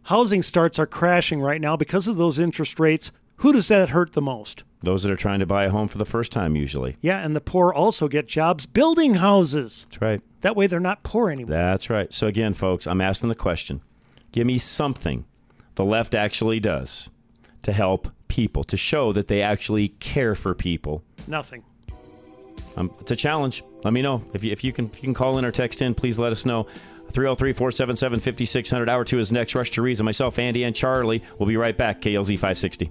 [0.04, 3.10] Housing starts are crashing right now because of those interest rates.
[3.36, 4.62] Who does that hurt the most?
[4.82, 6.98] Those that are trying to buy a home for the first time, usually.
[7.00, 9.86] Yeah, and the poor also get jobs building houses.
[9.88, 10.20] That's right.
[10.42, 11.56] That way they're not poor anymore.
[11.56, 12.12] That's right.
[12.12, 13.80] So, again, folks, I'm asking the question
[14.30, 15.24] give me something
[15.76, 17.08] the left actually does
[17.62, 21.02] to help people, to show that they actually care for people.
[21.26, 21.64] Nothing.
[22.76, 23.62] Um, it's a challenge.
[23.84, 24.22] Let me know.
[24.34, 26.32] If you, if you can if you can call in or text in, please let
[26.32, 26.66] us know.
[27.14, 28.88] 303 477 5600.
[28.88, 29.54] Hour two is next.
[29.54, 30.04] Rush to Reason.
[30.04, 31.22] Myself, Andy, and Charlie.
[31.38, 32.00] We'll be right back.
[32.02, 32.90] KLZ 560.